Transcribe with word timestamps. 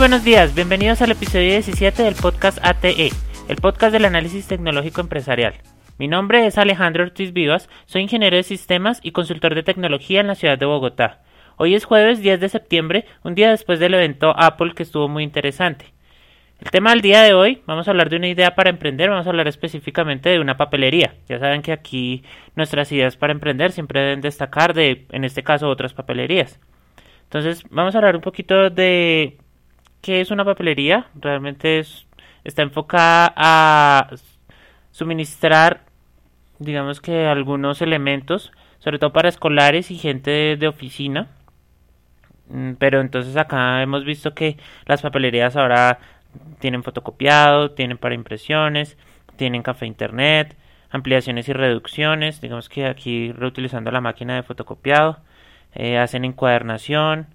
buenos 0.00 0.24
días, 0.24 0.54
bienvenidos 0.54 1.02
al 1.02 1.10
episodio 1.10 1.50
17 1.50 2.02
del 2.02 2.14
podcast 2.14 2.58
ATE, 2.62 3.10
el 3.48 3.56
podcast 3.56 3.92
del 3.92 4.06
análisis 4.06 4.48
tecnológico 4.48 5.02
empresarial. 5.02 5.52
Mi 5.98 6.08
nombre 6.08 6.46
es 6.46 6.56
Alejandro 6.56 7.04
Ortiz 7.04 7.34
Vivas, 7.34 7.68
soy 7.84 8.00
ingeniero 8.00 8.34
de 8.34 8.42
sistemas 8.42 9.00
y 9.02 9.12
consultor 9.12 9.54
de 9.54 9.62
tecnología 9.62 10.22
en 10.22 10.28
la 10.28 10.36
ciudad 10.36 10.56
de 10.56 10.64
Bogotá. 10.64 11.20
Hoy 11.58 11.74
es 11.74 11.84
jueves 11.84 12.22
10 12.22 12.40
de 12.40 12.48
septiembre, 12.48 13.04
un 13.24 13.34
día 13.34 13.50
después 13.50 13.78
del 13.78 13.92
evento 13.92 14.32
Apple 14.38 14.72
que 14.74 14.84
estuvo 14.84 15.06
muy 15.06 15.22
interesante. 15.22 15.92
El 16.60 16.70
tema 16.70 16.92
del 16.92 17.02
día 17.02 17.20
de 17.20 17.34
hoy, 17.34 17.60
vamos 17.66 17.86
a 17.86 17.90
hablar 17.90 18.08
de 18.08 18.16
una 18.16 18.28
idea 18.28 18.54
para 18.54 18.70
emprender, 18.70 19.10
vamos 19.10 19.26
a 19.26 19.30
hablar 19.30 19.48
específicamente 19.48 20.30
de 20.30 20.40
una 20.40 20.56
papelería. 20.56 21.16
Ya 21.28 21.38
saben 21.38 21.60
que 21.60 21.72
aquí 21.72 22.24
nuestras 22.56 22.90
ideas 22.90 23.18
para 23.18 23.34
emprender 23.34 23.70
siempre 23.70 24.00
deben 24.00 24.22
destacar 24.22 24.72
de, 24.72 25.04
en 25.10 25.24
este 25.24 25.42
caso, 25.42 25.68
otras 25.68 25.92
papelerías. 25.92 26.58
Entonces, 27.24 27.64
vamos 27.68 27.94
a 27.94 27.98
hablar 27.98 28.16
un 28.16 28.22
poquito 28.22 28.70
de 28.70 29.36
qué 30.00 30.20
es 30.20 30.30
una 30.30 30.44
papelería. 30.44 31.06
Realmente 31.14 31.84
está 32.44 32.62
enfocada 32.62 33.32
a 33.36 34.10
suministrar, 34.90 35.84
digamos 36.58 37.00
que 37.00 37.26
algunos 37.26 37.82
elementos, 37.82 38.52
sobre 38.78 38.98
todo 38.98 39.12
para 39.12 39.28
escolares 39.28 39.90
y 39.90 39.98
gente 39.98 40.56
de 40.56 40.68
oficina, 40.68 41.28
Mm, 42.50 42.74
pero 42.74 43.00
entonces 43.00 43.36
acá 43.36 43.82
hemos 43.82 44.04
visto 44.04 44.34
que 44.34 44.56
las 44.86 45.02
papelerías 45.02 45.56
ahora 45.56 46.00
tienen 46.60 46.82
fotocopiado, 46.82 47.72
tienen 47.72 47.98
para 47.98 48.14
impresiones, 48.14 48.98
tienen 49.36 49.62
café 49.62 49.86
internet, 49.86 50.56
ampliaciones 50.90 51.48
y 51.48 51.52
reducciones, 51.52 52.40
digamos 52.40 52.68
que 52.68 52.86
aquí 52.86 53.32
reutilizando 53.32 53.90
la 53.92 54.00
máquina 54.00 54.34
de 54.36 54.42
fotocopiado, 54.42 55.18
eh, 55.74 55.98
hacen 55.98 56.24
encuadernación, 56.24 57.28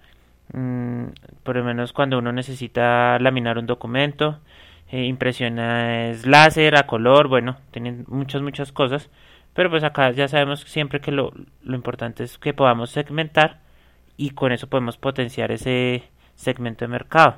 mm, 0.53 1.05
por 1.43 1.55
lo 1.55 1.63
menos 1.63 1.93
cuando 1.93 2.17
uno 2.19 2.31
necesita 2.31 3.19
laminar 3.19 3.57
un 3.57 3.65
documento, 3.65 4.39
eh, 4.91 5.05
impresiones 5.05 6.25
láser, 6.25 6.77
a 6.77 6.87
color, 6.87 7.27
bueno, 7.27 7.57
tienen 7.71 8.05
muchas, 8.07 8.41
muchas 8.41 8.71
cosas, 8.71 9.09
pero 9.53 9.69
pues 9.69 9.83
acá 9.83 10.11
ya 10.11 10.27
sabemos 10.27 10.61
siempre 10.61 11.01
que 11.01 11.11
lo, 11.11 11.33
lo 11.63 11.75
importante 11.75 12.23
es 12.23 12.37
que 12.37 12.53
podamos 12.53 12.91
segmentar 12.91 13.59
y 14.17 14.31
con 14.31 14.51
eso 14.51 14.67
podemos 14.67 14.97
potenciar 14.97 15.51
ese 15.51 16.03
segmento 16.35 16.85
de 16.85 16.89
mercado. 16.89 17.37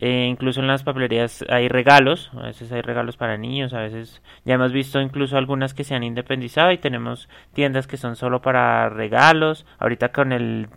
Eh, 0.00 0.26
incluso 0.30 0.60
en 0.60 0.68
las 0.68 0.84
papelerías 0.84 1.44
hay 1.48 1.68
regalos, 1.68 2.30
a 2.34 2.42
veces 2.42 2.70
hay 2.70 2.82
regalos 2.82 3.16
para 3.16 3.36
niños, 3.36 3.74
a 3.74 3.80
veces 3.80 4.22
ya 4.44 4.54
hemos 4.54 4.72
visto 4.72 5.00
incluso 5.00 5.36
algunas 5.36 5.74
que 5.74 5.82
se 5.82 5.96
han 5.96 6.04
independizado 6.04 6.70
y 6.70 6.78
tenemos 6.78 7.28
tiendas 7.52 7.88
que 7.88 7.96
son 7.96 8.14
solo 8.14 8.40
para 8.40 8.88
regalos. 8.90 9.66
Ahorita 9.80 10.12
con 10.12 10.30
el 10.32 10.68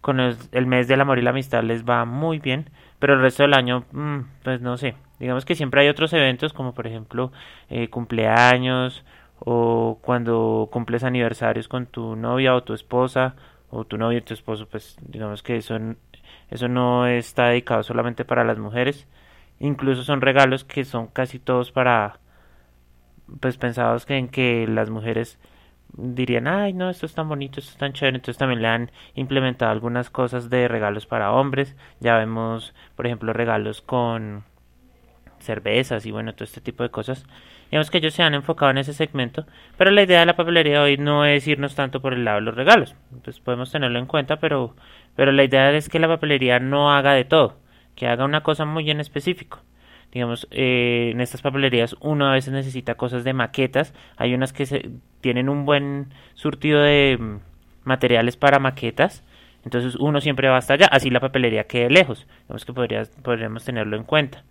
con 0.00 0.20
el, 0.20 0.66
mes 0.66 0.88
del 0.88 1.00
amor 1.00 1.18
y 1.18 1.22
la 1.22 1.30
amistad 1.30 1.62
les 1.62 1.84
va 1.84 2.04
muy 2.04 2.38
bien, 2.38 2.70
pero 2.98 3.14
el 3.14 3.20
resto 3.20 3.42
del 3.42 3.54
año, 3.54 3.84
mm, 3.92 4.18
pues 4.42 4.60
no 4.60 4.76
sé. 4.76 4.94
Digamos 5.18 5.44
que 5.44 5.54
siempre 5.54 5.80
hay 5.82 5.88
otros 5.88 6.12
eventos 6.12 6.52
como 6.52 6.74
por 6.74 6.86
ejemplo 6.86 7.32
eh, 7.70 7.88
cumpleaños 7.90 9.04
o 9.40 9.98
cuando 10.02 10.68
cumples 10.72 11.04
aniversarios 11.04 11.68
con 11.68 11.86
tu 11.86 12.16
novia 12.16 12.54
o 12.54 12.62
tu 12.62 12.72
esposa 12.74 13.34
o 13.70 13.84
tu 13.84 13.98
novio 13.98 14.18
y 14.18 14.22
tu 14.22 14.34
esposo, 14.34 14.68
pues 14.68 14.96
digamos 15.02 15.42
que 15.42 15.56
eso, 15.56 15.78
eso 16.50 16.68
no 16.68 17.06
está 17.06 17.48
dedicado 17.48 17.82
solamente 17.82 18.24
para 18.24 18.44
las 18.44 18.58
mujeres. 18.58 19.06
Incluso 19.60 20.04
son 20.04 20.20
regalos 20.20 20.64
que 20.64 20.84
son 20.84 21.08
casi 21.08 21.38
todos 21.38 21.72
para, 21.72 22.20
pues 23.40 23.58
pensados 23.58 24.06
en 24.08 24.28
que 24.28 24.66
las 24.68 24.90
mujeres 24.90 25.38
dirían, 25.98 26.46
ay, 26.46 26.72
no, 26.72 26.88
esto 26.88 27.06
es 27.06 27.14
tan 27.14 27.28
bonito, 27.28 27.60
esto 27.60 27.72
es 27.72 27.78
tan 27.78 27.92
chévere. 27.92 28.16
Entonces 28.16 28.38
también 28.38 28.62
le 28.62 28.68
han 28.68 28.90
implementado 29.14 29.72
algunas 29.72 30.10
cosas 30.10 30.48
de 30.48 30.68
regalos 30.68 31.06
para 31.06 31.32
hombres. 31.32 31.76
Ya 32.00 32.16
vemos, 32.16 32.74
por 32.96 33.06
ejemplo, 33.06 33.32
regalos 33.32 33.82
con 33.82 34.44
cervezas 35.40 36.06
y 36.06 36.10
bueno, 36.10 36.34
todo 36.34 36.44
este 36.44 36.60
tipo 36.60 36.82
de 36.82 36.90
cosas. 36.90 37.26
Digamos 37.70 37.90
que 37.90 37.98
ellos 37.98 38.14
se 38.14 38.22
han 38.22 38.34
enfocado 38.34 38.70
en 38.70 38.78
ese 38.78 38.94
segmento, 38.94 39.46
pero 39.76 39.90
la 39.90 40.02
idea 40.02 40.20
de 40.20 40.26
la 40.26 40.36
papelería 40.36 40.82
hoy 40.82 40.96
no 40.96 41.26
es 41.26 41.46
irnos 41.46 41.74
tanto 41.74 42.00
por 42.00 42.14
el 42.14 42.24
lado 42.24 42.36
de 42.36 42.42
los 42.42 42.54
regalos. 42.54 42.94
Pues 43.22 43.40
podemos 43.40 43.70
tenerlo 43.70 43.98
en 43.98 44.06
cuenta, 44.06 44.38
pero, 44.38 44.74
pero 45.16 45.32
la 45.32 45.44
idea 45.44 45.70
es 45.72 45.88
que 45.88 45.98
la 45.98 46.08
papelería 46.08 46.60
no 46.60 46.92
haga 46.92 47.12
de 47.12 47.24
todo, 47.24 47.58
que 47.94 48.06
haga 48.06 48.24
una 48.24 48.42
cosa 48.42 48.64
muy 48.64 48.90
en 48.90 49.00
específico. 49.00 49.60
Digamos, 50.12 50.48
eh, 50.50 51.10
en 51.12 51.20
estas 51.20 51.42
papelerías 51.42 51.94
uno 52.00 52.26
a 52.28 52.32
veces 52.32 52.52
necesita 52.52 52.94
cosas 52.94 53.24
de 53.24 53.34
maquetas, 53.34 53.92
hay 54.16 54.34
unas 54.34 54.52
que 54.52 54.64
se, 54.64 54.90
tienen 55.20 55.48
un 55.48 55.66
buen 55.66 56.08
surtido 56.34 56.80
de 56.80 57.18
mm, 57.20 57.40
materiales 57.84 58.36
para 58.36 58.58
maquetas, 58.58 59.22
entonces 59.64 59.96
uno 59.96 60.20
siempre 60.20 60.48
va 60.48 60.56
hasta 60.56 60.74
allá, 60.74 60.86
así 60.90 61.10
la 61.10 61.20
papelería 61.20 61.64
quede 61.64 61.90
lejos. 61.90 62.26
Digamos 62.42 62.64
que 62.64 62.72
podría, 62.72 63.02
podríamos 63.22 63.64
tenerlo 63.64 63.96
en 63.96 64.04
cuenta. 64.04 64.44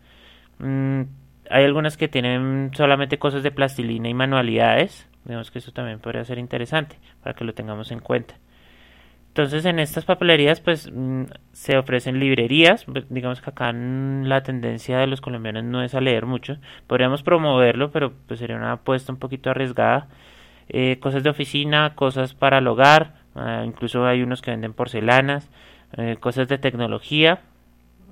Mm, 0.59 1.03
hay 1.50 1.63
algunas 1.66 1.97
que 1.97 2.07
tienen 2.07 2.72
solamente 2.75 3.17
cosas 3.17 3.44
de 3.44 3.51
plastilina 3.51 4.09
y 4.09 4.13
manualidades. 4.13 5.07
Vemos 5.25 5.51
que 5.51 5.59
eso 5.59 5.72
también 5.72 6.00
podría 6.00 6.23
ser 6.25 6.38
interesante 6.38 6.97
para 7.23 7.35
que 7.35 7.46
lo 7.46 7.53
tengamos 7.53 7.91
en 7.91 8.00
cuenta. 8.00 8.35
Entonces 9.37 9.65
en 9.65 9.77
estas 9.77 10.03
papelerías 10.03 10.61
pues 10.61 10.91
mm, 10.91 11.25
se 11.51 11.77
ofrecen 11.77 12.19
librerías, 12.19 12.85
pues, 12.85 13.05
digamos 13.09 13.39
que 13.39 13.51
acá 13.51 13.71
la 13.71 14.41
tendencia 14.41 14.97
de 14.97 15.05
los 15.05 15.21
colombianos 15.21 15.63
no 15.63 15.83
es 15.83 15.93
a 15.93 16.01
leer 16.01 16.25
mucho, 16.25 16.57
podríamos 16.87 17.21
promoverlo 17.21 17.91
pero 17.91 18.13
pues 18.27 18.39
sería 18.39 18.55
una 18.55 18.71
apuesta 18.71 19.13
un 19.13 19.19
poquito 19.19 19.51
arriesgada, 19.51 20.07
eh, 20.69 20.97
cosas 20.99 21.21
de 21.21 21.29
oficina, 21.29 21.93
cosas 21.93 22.33
para 22.33 22.57
el 22.57 22.67
hogar, 22.67 23.13
ah, 23.35 23.61
incluso 23.63 24.07
hay 24.07 24.23
unos 24.23 24.41
que 24.41 24.49
venden 24.49 24.73
porcelanas, 24.73 25.51
eh, 25.97 26.17
cosas 26.19 26.47
de 26.47 26.57
tecnología, 26.57 27.41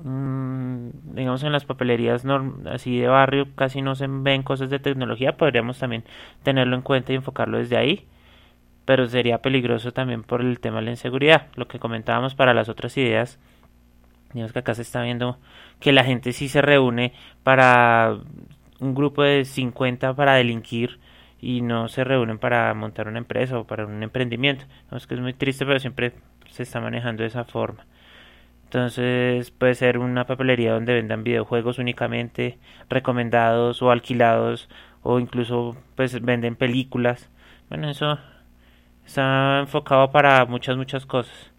Mm, 0.04 0.90
digamos 1.16 1.44
en 1.44 1.54
las 1.54 1.64
papelerías 1.64 2.26
así 2.70 3.00
de 3.00 3.08
barrio 3.08 3.48
casi 3.56 3.82
no 3.82 3.96
se 3.96 4.08
ven 4.08 4.44
cosas 4.44 4.70
de 4.70 4.80
tecnología, 4.80 5.38
podríamos 5.38 5.80
también 5.80 6.04
tenerlo 6.44 6.76
en 6.76 6.82
cuenta 6.82 7.14
y 7.14 7.16
enfocarlo 7.16 7.58
desde 7.58 7.78
ahí, 7.78 8.06
pero 8.86 9.08
sería 9.08 9.42
peligroso 9.42 9.92
también 9.92 10.24
por 10.24 10.42
el 10.42 10.60
tema 10.60 10.78
de 10.78 10.86
la 10.86 10.92
inseguridad, 10.92 11.48
lo 11.56 11.68
que 11.68 11.80
comentábamos 11.80 12.36
para 12.36 12.54
las 12.54 12.70
otras 12.70 12.96
ideas. 12.98 13.40
Digamos 14.34 14.54
que 14.54 14.60
acá 14.60 14.76
se 14.76 14.84
está 14.84 15.02
viendo 15.02 15.38
que 15.80 15.92
la 15.92 16.04
gente 16.04 16.34
sí 16.34 16.50
se 16.50 16.62
reúne 16.62 17.14
para 17.44 18.18
un 18.80 18.94
grupo 18.94 19.24
de 19.24 19.46
50 19.46 20.14
para 20.16 20.36
delinquir 20.36 21.00
y 21.42 21.62
no 21.62 21.88
se 21.88 22.04
reúnen 22.04 22.38
para 22.38 22.74
montar 22.74 23.08
una 23.08 23.20
empresa 23.20 23.58
o 23.60 23.66
para 23.66 23.86
un 23.86 24.04
emprendimiento. 24.04 24.66
es 24.92 25.08
que 25.08 25.16
es 25.16 25.22
muy 25.22 25.34
triste, 25.34 25.66
pero 25.66 25.80
siempre 25.80 26.14
se 26.50 26.64
está 26.64 26.80
manejando 26.82 27.24
de 27.24 27.28
esa 27.28 27.46
forma. 27.46 27.86
Entonces 28.66 29.52
puede 29.52 29.76
ser 29.76 30.00
una 30.00 30.26
papelería 30.26 30.74
donde 30.74 30.94
vendan 30.94 31.24
videojuegos 31.24 31.80
únicamente 31.80 32.58
recomendados 32.90 33.82
o 33.82 33.92
alquilados 33.92 34.70
o 35.04 35.20
incluso 35.20 35.78
pues 35.96 36.20
venden 36.22 36.56
películas. 36.56 37.30
Bueno, 37.70 37.90
eso 37.90 38.20
está 39.06 39.60
enfocado 39.60 40.12
para 40.12 40.46
muchas 40.46 40.78
muchas 40.78 41.06
cosas. 41.06 41.52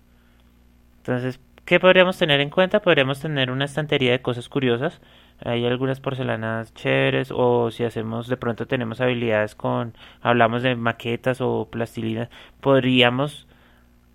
Entonces, 0.99 1.41
¿qué 1.65 1.81
podríamos 1.81 2.19
tener 2.19 2.41
en 2.41 2.51
cuenta? 2.51 2.81
Podríamos 2.83 3.21
tener 3.21 3.51
una 3.51 3.65
estantería 3.65 4.13
de 4.13 4.23
cosas 4.23 4.49
curiosas. 4.49 5.01
Hay 5.45 5.67
algunas 5.67 6.01
porcelanas 6.01 6.73
chéveres 6.75 7.31
o 7.33 7.71
si 7.71 7.85
hacemos 7.85 8.29
de 8.29 8.37
pronto 8.37 8.67
tenemos 8.67 9.01
habilidades 9.01 9.55
con 9.55 9.95
hablamos 10.23 10.63
de 10.63 10.77
maquetas 10.77 11.41
o 11.41 11.69
plastilina, 11.71 12.31
podríamos 12.61 13.47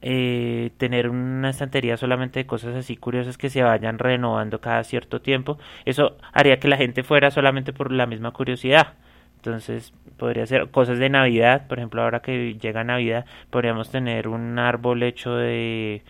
eh, 0.02 0.72
tener 0.78 1.10
una 1.10 1.52
estantería 1.52 1.96
solamente 1.98 2.40
de 2.40 2.48
cosas 2.48 2.76
así 2.76 2.98
curiosas 2.98 3.38
que 3.38 3.52
se 3.52 3.62
vayan 3.62 4.00
renovando 4.00 4.60
cada 4.62 4.84
cierto 4.84 5.22
tiempo. 5.22 5.60
Eso 5.86 6.18
haría 6.34 6.60
que 6.60 6.68
la 6.68 6.78
gente 6.78 7.04
fuera 7.04 7.32
solamente 7.32 7.72
por 7.74 7.92
la 7.92 8.08
misma 8.08 8.32
curiosidad. 8.32 8.96
Entonces 9.42 9.92
podría 10.18 10.46
ser 10.46 10.70
cosas 10.70 11.00
de 11.00 11.10
Navidad, 11.10 11.66
por 11.68 11.80
ejemplo, 11.80 12.04
ahora 12.04 12.22
que 12.22 12.54
llega 12.62 12.84
Navidad, 12.84 13.26
podríamos 13.50 13.90
tener 13.90 14.28
un 14.28 14.60
árbol 14.60 15.02
hecho 15.02 15.34
de, 15.34 16.04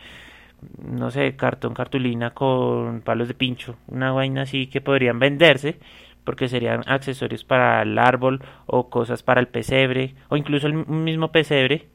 no 0.84 1.12
sé, 1.12 1.38
cartón, 1.38 1.74
cartulina 1.74 2.32
con 2.32 3.00
palos 3.00 3.30
de 3.30 3.34
pincho, 3.34 3.78
una 3.88 4.12
vaina 4.12 4.42
así 4.42 4.68
que 4.68 4.82
podrían 4.82 5.20
venderse 5.20 5.80
porque 6.26 6.50
serían 6.50 6.82
accesorios 6.88 7.46
para 7.46 7.82
el 7.84 7.98
árbol 7.98 8.44
o 8.66 8.90
cosas 8.90 9.24
para 9.24 9.40
el 9.40 9.48
pesebre 9.48 10.14
o 10.28 10.36
incluso 10.36 10.68
el 10.68 10.74
mismo 10.74 11.32
pesebre 11.32 11.88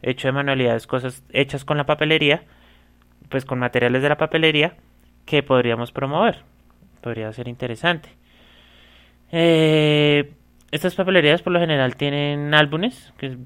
hecho 0.00 0.28
de 0.28 0.32
manualidades, 0.32 0.86
cosas 0.86 1.24
hechas 1.32 1.64
con 1.64 1.76
la 1.76 1.86
papelería, 1.86 2.44
pues 3.30 3.44
con 3.44 3.58
materiales 3.58 4.00
de 4.00 4.08
la 4.10 4.16
papelería 4.16 4.76
que 5.26 5.42
podríamos 5.42 5.90
promover. 5.90 6.44
Podría 7.00 7.32
ser 7.32 7.48
interesante. 7.48 8.10
Eh, 9.32 10.32
estas 10.74 10.96
papelerías 10.96 11.40
por 11.40 11.52
lo 11.52 11.60
general 11.60 11.96
tienen 11.96 12.52
álbumes, 12.52 13.12
que 13.16 13.36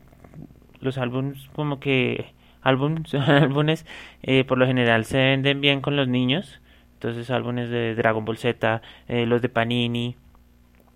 los 0.81 0.97
álbumes 0.97 1.51
como 1.55 1.79
que 1.79 2.33
álbumes, 2.63 3.13
álbumes 3.29 3.87
eh, 4.23 4.45
por 4.45 4.57
lo 4.57 4.67
general 4.67 5.05
se 5.05 5.19
venden 5.19 5.61
bien 5.61 5.83
con 5.83 5.95
los 5.95 6.09
niños. 6.09 6.61
Entonces 6.95 7.31
álbumes 7.31 7.69
de 7.69 7.95
Dragon 7.95 8.25
Ball 8.25 8.39
Z, 8.39 8.81
eh, 9.09 9.27
los 9.27 9.43
de 9.43 9.51
Panini, 9.51 10.17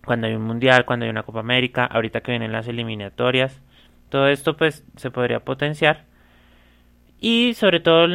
cuando 0.06 0.26
hay 0.26 0.34
un 0.34 0.42
mundial, 0.42 0.86
cuando 0.86 1.04
hay 1.04 1.10
una 1.10 1.22
Copa 1.22 1.40
América, 1.40 1.84
ahorita 1.84 2.22
que 2.22 2.32
vienen 2.32 2.50
las 2.50 2.66
eliminatorias. 2.66 3.60
Todo 4.08 4.28
esto 4.28 4.56
pues 4.56 4.84
se 4.96 5.10
podría 5.10 5.40
potenciar 5.40 6.04
y 7.20 7.52
sobre 7.54 7.80
todo 7.80 8.08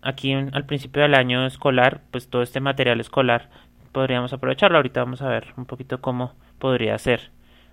aquí 0.00 0.32
al 0.32 0.64
principio 0.64 1.02
del 1.02 1.14
año 1.14 1.46
escolar, 1.46 2.00
pues 2.10 2.28
todo 2.28 2.42
este 2.42 2.60
material 2.60 3.00
escolar 3.00 3.50
podríamos 3.92 4.32
aprovecharlo. 4.32 4.78
Ahorita 4.78 5.04
vamos 5.04 5.20
a 5.20 5.28
ver 5.28 5.52
un 5.58 5.66
poquito 5.66 6.00
cómo 6.00 6.34
podría 6.64 6.96
ser. 6.96 7.20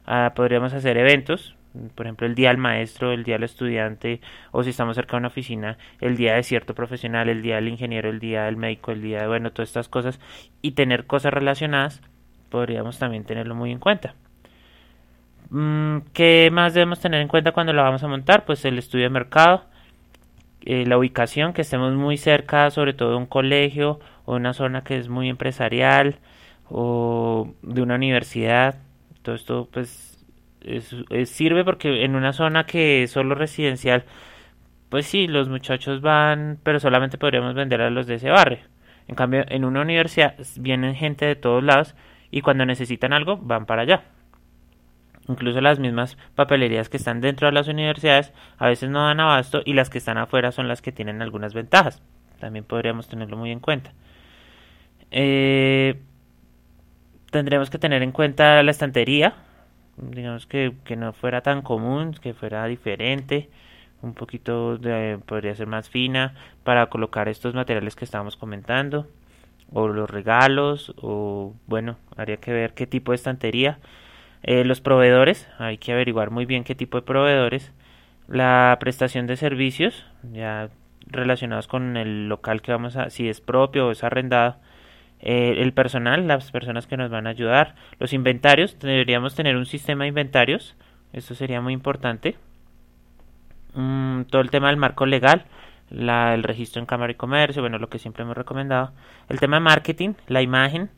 Ah, 0.06 0.34
podríamos 0.36 0.74
hacer 0.74 0.98
eventos, 0.98 1.56
por 1.96 2.06
ejemplo, 2.06 2.28
el 2.28 2.36
día 2.36 2.50
del 2.50 2.58
maestro, 2.58 3.14
el 3.14 3.24
día 3.24 3.36
del 3.36 3.46
estudiante, 3.46 4.20
o 4.52 4.64
si 4.64 4.72
estamos 4.72 4.98
cerca 4.98 5.12
de 5.14 5.20
una 5.20 5.28
oficina, 5.30 5.78
el 6.02 6.18
día 6.18 6.34
de 6.34 6.44
cierto 6.44 6.76
profesional, 6.76 7.30
el 7.30 7.42
día 7.42 7.56
del 7.56 7.70
ingeniero, 7.70 8.10
el 8.10 8.20
día 8.20 8.44
del 8.44 8.58
médico, 8.58 8.92
el 8.92 9.02
día 9.02 9.22
de, 9.22 9.28
bueno, 9.30 9.54
todas 9.54 9.70
estas 9.70 9.88
cosas, 9.88 10.20
y 10.62 10.72
tener 10.72 11.06
cosas 11.06 11.34
relacionadas, 11.34 12.02
podríamos 12.50 13.00
también 13.00 13.24
tenerlo 13.24 13.56
muy 13.56 13.72
en 13.72 13.80
cuenta. 13.80 14.14
Mm, 15.52 16.00
¿Qué 16.12 16.50
más 16.52 16.74
debemos 16.74 17.00
tener 17.00 17.22
en 17.22 17.30
cuenta 17.30 17.54
cuando 17.54 17.72
lo 17.72 17.84
vamos 17.84 18.04
a 18.04 18.10
montar? 18.10 18.44
Pues 18.44 18.66
el 18.66 18.78
estudio 18.78 19.06
de 19.06 19.10
mercado, 19.10 19.64
eh, 20.66 20.86
la 20.86 20.98
ubicación, 20.98 21.54
que 21.54 21.62
estemos 21.62 21.94
muy 21.94 22.18
cerca, 22.18 22.70
sobre 22.72 22.92
todo 22.92 23.12
de 23.12 23.16
un 23.16 23.26
colegio 23.26 24.02
o 24.26 24.36
una 24.36 24.52
zona 24.52 24.84
que 24.84 24.98
es 24.98 25.08
muy 25.08 25.30
empresarial 25.30 26.18
o 26.72 27.54
de 27.62 27.82
una 27.82 27.96
universidad. 27.96 28.76
Todo 29.22 29.36
esto, 29.36 29.70
pues, 29.72 30.26
sirve 31.26 31.64
porque 31.66 32.04
en 32.06 32.16
una 32.16 32.34
zona 32.34 32.66
que 32.66 33.04
es 33.04 33.12
solo 33.12 33.36
residencial, 33.36 34.06
pues 34.90 35.06
sí, 35.06 35.28
los 35.28 35.50
muchachos 35.50 36.02
van, 36.02 36.60
pero 36.64 36.80
solamente 36.80 37.18
podríamos 37.18 37.56
vender 37.56 37.82
a 37.82 37.90
los 37.90 38.08
de 38.08 38.16
ese 38.16 38.30
barrio. 38.30 38.60
En 39.08 39.16
cambio, 39.16 39.46
en 39.48 39.66
una 39.66 39.82
universidad 39.82 40.36
vienen 40.58 40.96
gente 40.96 41.26
de 41.26 41.36
todos 41.36 41.64
lados 41.64 41.96
y 42.32 42.42
cuando 42.42 42.66
necesitan 42.66 43.14
algo 43.14 43.38
van 43.38 43.66
para 43.66 43.84
allá. 43.84 44.04
Incluso 45.28 45.62
las 45.62 45.80
mismas 45.80 46.18
papelerías 46.36 46.90
que 46.90 46.98
están 46.98 47.22
dentro 47.22 47.48
de 47.48 47.54
las 47.54 47.68
universidades 47.68 48.34
a 48.58 48.68
veces 48.68 48.90
no 48.90 49.06
dan 49.06 49.20
abasto 49.20 49.62
y 49.66 49.74
las 49.74 49.90
que 49.90 49.98
están 49.98 50.18
afuera 50.18 50.52
son 50.52 50.68
las 50.68 50.82
que 50.82 50.92
tienen 50.92 51.22
algunas 51.22 51.54
ventajas. 51.54 52.02
También 52.40 52.66
podríamos 52.66 53.08
tenerlo 53.08 53.38
muy 53.38 53.52
en 53.52 53.60
cuenta. 53.60 53.94
Eh, 55.12 56.00
tendremos 57.32 57.70
que 57.70 57.80
tener 57.80 58.04
en 58.04 58.12
cuenta 58.12 58.62
la 58.62 58.72
estantería, 58.72 59.34
digamos 59.98 60.46
que, 60.46 60.74
que 60.84 60.96
no 60.96 61.14
fuera 61.14 61.42
tan 61.42 61.62
común, 61.62 62.14
que 62.14 62.34
fuera 62.34 62.66
diferente, 62.68 63.50
un 64.02 64.14
poquito 64.14 64.78
de, 64.78 65.20
podría 65.26 65.56
ser 65.56 65.68
más 65.68 65.90
fina 65.90 66.36
para 66.64 66.88
colocar 66.88 67.30
estos 67.30 67.54
materiales 67.54 67.96
que 67.96 68.06
estábamos 68.06 68.36
comentando, 68.36 69.08
o 69.74 69.88
los 69.88 70.10
regalos, 70.10 70.94
o 71.02 71.54
bueno, 71.68 71.98
habría 72.18 72.38
que 72.38 72.52
ver 72.52 72.74
qué 72.74 72.86
tipo 72.86 73.12
de 73.12 73.16
estantería. 73.16 73.80
Eh, 74.44 74.66
los 74.66 74.82
proveedores, 74.82 75.48
hay 75.60 75.78
que 75.78 75.94
averiguar 75.94 76.32
muy 76.32 76.46
bien 76.46 76.64
qué 76.64 76.76
tipo 76.76 76.98
de 76.98 77.04
proveedores. 77.04 77.72
La 78.28 78.78
prestación 78.80 79.28
de 79.28 79.38
servicios, 79.38 80.06
ya 80.34 80.70
relacionados 81.08 81.68
con 81.68 81.96
el 81.98 82.28
local 82.28 82.62
que 82.62 82.72
vamos 82.72 82.96
a, 82.98 83.10
si 83.10 83.30
es 83.30 83.42
propio 83.42 83.88
o 83.88 83.92
es 83.92 84.04
arrendado 84.04 84.58
eh, 85.22 85.56
el 85.58 85.74
personal, 85.74 86.28
las 86.28 86.52
personas 86.52 86.88
que 86.88 86.98
nos 86.98 87.12
van 87.12 87.28
a 87.28 87.30
ayudar, 87.30 87.76
los 88.00 88.12
inventarios, 88.14 88.78
deberíamos 88.80 89.36
tener 89.36 89.56
un 89.56 89.66
sistema 89.66 90.04
de 90.04 90.10
inventarios, 90.10 90.76
eso 91.14 91.36
sería 91.36 91.62
muy 91.62 91.74
importante. 91.74 92.36
Mm, 93.76 94.24
todo 94.24 94.42
el 94.42 94.50
tema 94.50 94.68
del 94.68 94.78
marco 94.78 95.06
legal, 95.06 95.46
el 95.92 96.44
registro 96.44 96.80
en 96.80 96.86
Cámara 96.86 97.12
y 97.12 97.16
Comercio, 97.16 97.62
bueno, 97.62 97.78
lo 97.78 97.90
que 97.90 98.00
siempre 98.00 98.24
hemos 98.24 98.36
recomendado. 98.36 98.94
El 99.30 99.40
tema 99.40 99.58
de 99.58 99.62
marketing, 99.62 100.14
la 100.28 100.42
imagen, 100.42 100.90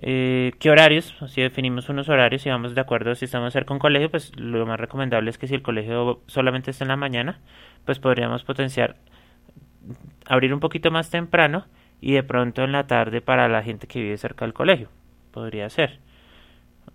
eh, 0.00 0.52
qué 0.58 0.70
horarios, 0.70 1.14
si 1.28 1.40
definimos 1.40 1.88
unos 1.88 2.08
horarios, 2.08 2.42
si 2.42 2.50
vamos 2.50 2.74
de 2.74 2.80
acuerdo, 2.80 3.14
si 3.14 3.24
estamos 3.24 3.52
cerca 3.52 3.74
de 3.74 3.80
colegio, 3.80 4.10
pues 4.10 4.32
lo 4.36 4.66
más 4.66 4.78
recomendable 4.78 5.30
es 5.30 5.38
que 5.38 5.48
si 5.48 5.54
el 5.54 5.62
colegio 5.62 6.22
solamente 6.26 6.70
está 6.70 6.84
en 6.84 6.88
la 6.88 6.96
mañana, 6.96 7.40
pues 7.84 7.98
podríamos 7.98 8.44
potenciar, 8.44 8.96
abrir 10.26 10.52
un 10.52 10.60
poquito 10.60 10.90
más 10.90 11.10
temprano 11.10 11.64
y 12.00 12.12
de 12.12 12.22
pronto 12.22 12.62
en 12.64 12.72
la 12.72 12.86
tarde 12.86 13.20
para 13.20 13.48
la 13.48 13.62
gente 13.62 13.86
que 13.86 14.00
vive 14.00 14.16
cerca 14.18 14.44
del 14.44 14.54
colegio. 14.54 14.88
Podría 15.32 15.68
ser. 15.70 16.00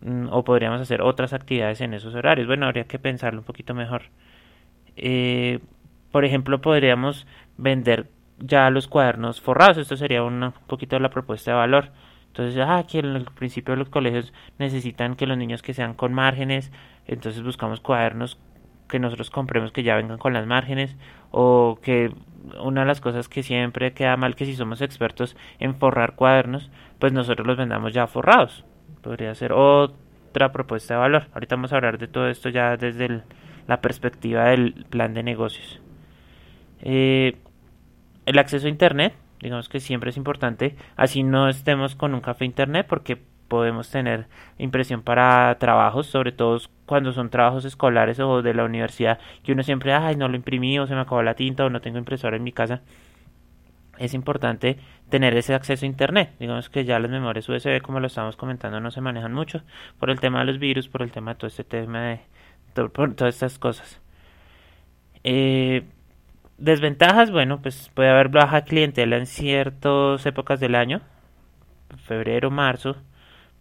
Mm, 0.02 0.28
o 0.32 0.44
podríamos 0.44 0.82
hacer 0.82 1.02
otras 1.02 1.34
actividades 1.34 1.82
en 1.82 1.94
esos 1.94 2.16
horarios. 2.16 2.48
Bueno, 2.48 2.66
habría 2.66 2.86
que 2.86 3.00
pensarlo 3.00 3.40
un 3.40 3.46
poquito 3.46 3.74
mejor. 3.74 4.04
Eh, 4.96 5.60
por 6.12 6.26
ejemplo, 6.26 6.62
podríamos 6.62 7.28
vender 7.58 8.10
ya 8.40 8.70
los 8.70 8.88
cuadernos 8.88 9.42
forrados. 9.42 9.78
Esto 9.78 9.98
sería 9.98 10.24
un 10.24 10.54
poquito 10.68 11.00
la 11.00 11.10
propuesta 11.10 11.52
de 11.52 11.58
valor. 11.58 11.92
Entonces, 12.28 12.58
ah, 12.66 12.78
aquí 12.78 13.00
en 13.00 13.16
el 13.16 13.26
principio 13.26 13.76
los 13.76 13.90
colegios 13.90 14.34
necesitan 14.58 15.16
que 15.16 15.28
los 15.28 15.38
niños 15.38 15.62
que 15.62 15.74
sean 15.74 15.94
con 15.94 16.14
márgenes, 16.14 16.72
entonces 17.06 17.44
buscamos 17.44 17.80
cuadernos 17.80 18.40
que 18.90 19.00
nosotros 19.00 19.30
compremos 19.30 19.72
que 19.72 19.84
ya 19.84 19.96
vengan 19.96 20.18
con 20.18 20.34
las 20.34 20.48
márgenes 20.48 20.96
o 21.32 21.80
que 21.82 22.12
una 22.62 22.82
de 22.82 22.88
las 22.88 23.02
cosas 23.02 23.30
que 23.30 23.44
siempre 23.44 23.94
queda 23.94 24.18
mal 24.18 24.36
que 24.36 24.46
si 24.46 24.56
somos 24.56 24.82
expertos 24.82 25.36
en 25.60 25.76
forrar 25.76 26.16
cuadernos, 26.16 26.70
pues 27.00 27.14
nosotros 27.14 27.46
los 27.48 27.58
vendamos 27.58 27.94
ya 27.94 28.08
forrados. 28.08 28.66
Podría 29.02 29.34
ser 29.36 29.54
otra 29.54 30.52
propuesta 30.52 30.96
de 30.96 31.00
valor. 31.00 31.28
Ahorita 31.34 31.56
vamos 31.56 31.74
a 31.74 31.78
hablar 31.78 31.98
de 31.98 32.08
todo 32.08 32.28
esto 32.28 32.50
ya 32.50 32.78
desde 32.78 33.24
la 33.68 33.82
perspectiva 33.82 34.46
del 34.46 34.86
plan 34.90 35.14
de 35.14 35.24
negocios. 35.24 35.82
Eh, 36.82 37.38
el 38.26 38.40
acceso 38.40 38.68
a 38.68 38.70
Internet, 38.70 39.14
digamos 39.42 39.70
que 39.70 39.80
siempre 39.80 40.10
es 40.10 40.18
importante, 40.18 40.76
así 40.96 41.24
no 41.24 41.50
estemos 41.50 41.96
con 41.96 42.14
un 42.14 42.22
café 42.22 42.46
Internet 42.46 42.88
porque 42.88 43.22
podemos 43.54 43.88
tener 43.92 44.26
impresión 44.58 45.04
para 45.04 45.56
trabajos, 45.60 46.08
sobre 46.08 46.32
todo 46.32 46.60
cuando 46.88 47.14
son 47.14 47.30
trabajos 47.30 47.66
escolares 47.66 48.20
o 48.20 48.42
de 48.42 48.56
la 48.56 48.64
universidad, 48.64 49.20
que 49.44 49.52
uno 49.52 49.62
siempre, 49.62 49.94
ay, 49.94 50.16
no 50.16 50.28
lo 50.28 50.36
imprimí 50.36 50.80
o 50.80 50.88
se 50.88 50.96
me 50.96 51.02
acabó 51.02 51.22
la 51.22 51.36
tinta 51.36 51.64
o 51.64 51.70
no 51.70 51.80
tengo 51.80 52.00
impresora 52.00 52.36
en 52.36 52.44
mi 52.44 52.52
casa. 52.52 52.82
Es 54.00 54.16
importante 54.16 54.80
tener 55.10 55.38
ese 55.38 55.54
acceso 55.54 55.86
a 55.86 55.88
Internet. 55.88 56.32
Digamos 56.40 56.72
que 56.72 56.84
ya 56.84 56.98
las 56.98 57.12
memorias 57.12 57.48
USB, 57.48 57.80
como 57.84 58.00
lo 58.00 58.08
estamos 58.08 58.38
comentando, 58.38 58.80
no 58.80 58.90
se 58.90 59.02
manejan 59.02 59.34
mucho 59.36 59.62
por 60.00 60.10
el 60.10 60.20
tema 60.20 60.40
de 60.40 60.46
los 60.46 60.58
virus, 60.58 60.90
por 60.90 61.04
el 61.04 61.12
tema 61.12 61.34
de 61.34 61.38
todo 61.38 61.48
este 61.48 61.64
tema 61.64 62.02
de 62.02 62.20
por 62.74 63.14
todas 63.14 63.36
estas 63.36 63.60
cosas. 63.60 64.02
Eh, 65.24 65.84
desventajas, 66.58 67.30
bueno, 67.30 67.62
pues 67.62 67.92
puede 67.94 68.10
haber 68.10 68.30
baja 68.30 68.64
clientela 68.64 69.18
en 69.18 69.28
ciertas 69.28 70.26
épocas 70.26 70.60
del 70.60 70.74
año, 70.74 71.02
febrero, 72.08 72.50
marzo, 72.50 72.98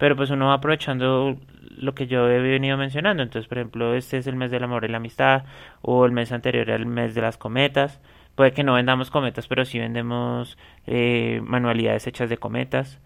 pero 0.03 0.17
pues 0.17 0.31
uno 0.31 0.47
va 0.47 0.55
aprovechando 0.55 1.37
lo 1.77 1.95
que 1.95 2.07
yo 2.07 2.29
he 2.29 2.37
venido 2.41 2.75
mencionando. 2.75 3.23
Entonces, 3.23 3.47
por 3.47 3.57
ejemplo, 3.57 3.95
este 3.95 4.17
es 4.17 4.27
el 4.27 4.35
mes 4.35 4.51
del 4.51 4.65
amor 4.65 4.83
y 4.83 4.89
la 4.89 4.97
amistad, 4.97 5.45
o 5.81 6.05
el 6.05 6.11
mes 6.11 6.33
anterior 6.33 6.67
era 6.67 6.75
el 6.75 6.85
mes 6.85 7.15
de 7.15 7.21
las 7.21 7.37
cometas. 7.37 8.01
Puede 8.35 8.51
que 8.51 8.65
no 8.65 8.73
vendamos 8.73 9.09
cometas, 9.09 9.47
pero 9.47 9.63
sí 9.63 9.79
vendemos 9.79 10.57
eh, 10.87 11.39
manualidades 11.45 12.05
hechas 12.05 12.29
de 12.29 12.37
cometas. 12.37 12.99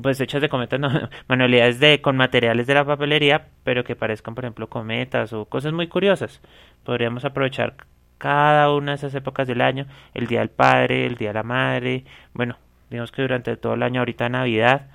Pues 0.00 0.20
hechas 0.20 0.40
de 0.40 0.48
cometas, 0.48 0.78
no, 0.80 0.88
manualidades 1.26 1.80
de, 1.80 2.00
con 2.00 2.16
materiales 2.16 2.68
de 2.68 2.74
la 2.74 2.84
papelería, 2.84 3.48
pero 3.64 3.82
que 3.82 3.96
parezcan, 3.96 4.36
por 4.36 4.44
ejemplo, 4.44 4.68
cometas 4.68 5.32
o 5.32 5.46
cosas 5.46 5.72
muy 5.72 5.88
curiosas. 5.88 6.40
Podríamos 6.84 7.24
aprovechar 7.24 7.74
cada 8.18 8.72
una 8.72 8.92
de 8.92 8.98
esas 8.98 9.16
épocas 9.16 9.48
del 9.48 9.62
año, 9.62 9.86
el 10.14 10.28
Día 10.28 10.38
del 10.38 10.50
Padre, 10.50 11.06
el 11.06 11.16
Día 11.16 11.30
de 11.30 11.34
la 11.34 11.42
Madre, 11.42 12.04
bueno, 12.34 12.56
digamos 12.88 13.10
que 13.10 13.22
durante 13.22 13.56
todo 13.56 13.74
el 13.74 13.82
año, 13.82 14.00
ahorita 14.00 14.28
Navidad, 14.28 14.86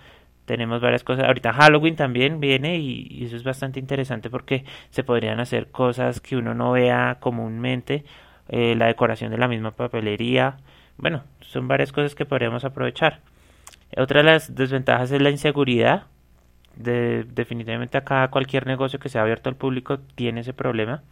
tenemos 0.45 0.81
varias 0.81 1.03
cosas. 1.03 1.25
Ahorita 1.25 1.53
Halloween 1.53 1.95
también 1.95 2.39
viene 2.39 2.77
y, 2.77 3.23
eso 3.25 3.35
es 3.35 3.43
bastante 3.43 3.79
interesante 3.79 4.29
porque 4.29 4.65
se 4.89 5.03
podrían 5.03 5.39
hacer 5.39 5.67
cosas 5.71 6.19
que 6.19 6.37
uno 6.37 6.53
no 6.53 6.71
vea 6.73 7.17
comúnmente. 7.19 8.05
Eh, 8.49 8.75
la 8.75 8.87
decoración 8.87 9.31
de 9.31 9.37
la 9.37 9.47
misma 9.47 9.71
papelería. 9.71 10.57
Bueno, 10.97 11.23
son 11.41 11.67
varias 11.67 11.91
cosas 11.91 12.13
que 12.15 12.25
podríamos 12.25 12.65
aprovechar. 12.65 13.21
Otra 13.95 14.21
de 14.21 14.25
las 14.25 14.55
desventajas 14.55 15.11
es 15.11 15.21
la 15.21 15.29
inseguridad. 15.29 16.07
De, 16.75 17.23
definitivamente 17.23 17.97
acá 17.99 18.27
cualquier 18.29 18.65
negocio 18.65 18.99
que 18.99 19.07
sea 19.07 19.21
abierto 19.21 19.47
al 19.49 19.55
público 19.55 19.99
tiene 20.15 20.41
ese 20.41 20.53
problema. 20.53 21.03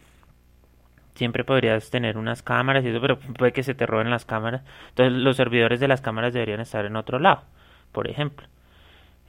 Siempre 1.14 1.44
podrías 1.44 1.90
tener 1.90 2.18
unas 2.18 2.42
cámaras 2.42 2.84
y 2.84 2.88
eso, 2.88 3.00
pero 3.00 3.18
puede 3.18 3.52
que 3.52 3.62
se 3.62 3.74
te 3.74 3.86
roben 3.86 4.10
las 4.10 4.24
cámaras. 4.24 4.62
Entonces 4.90 5.14
los 5.22 5.36
servidores 5.36 5.80
de 5.80 5.88
las 5.88 6.00
cámaras 6.00 6.32
deberían 6.34 6.60
estar 6.60 6.84
en 6.84 6.96
otro 6.96 7.18
lado, 7.18 7.44
por 7.92 8.08
ejemplo 8.08 8.46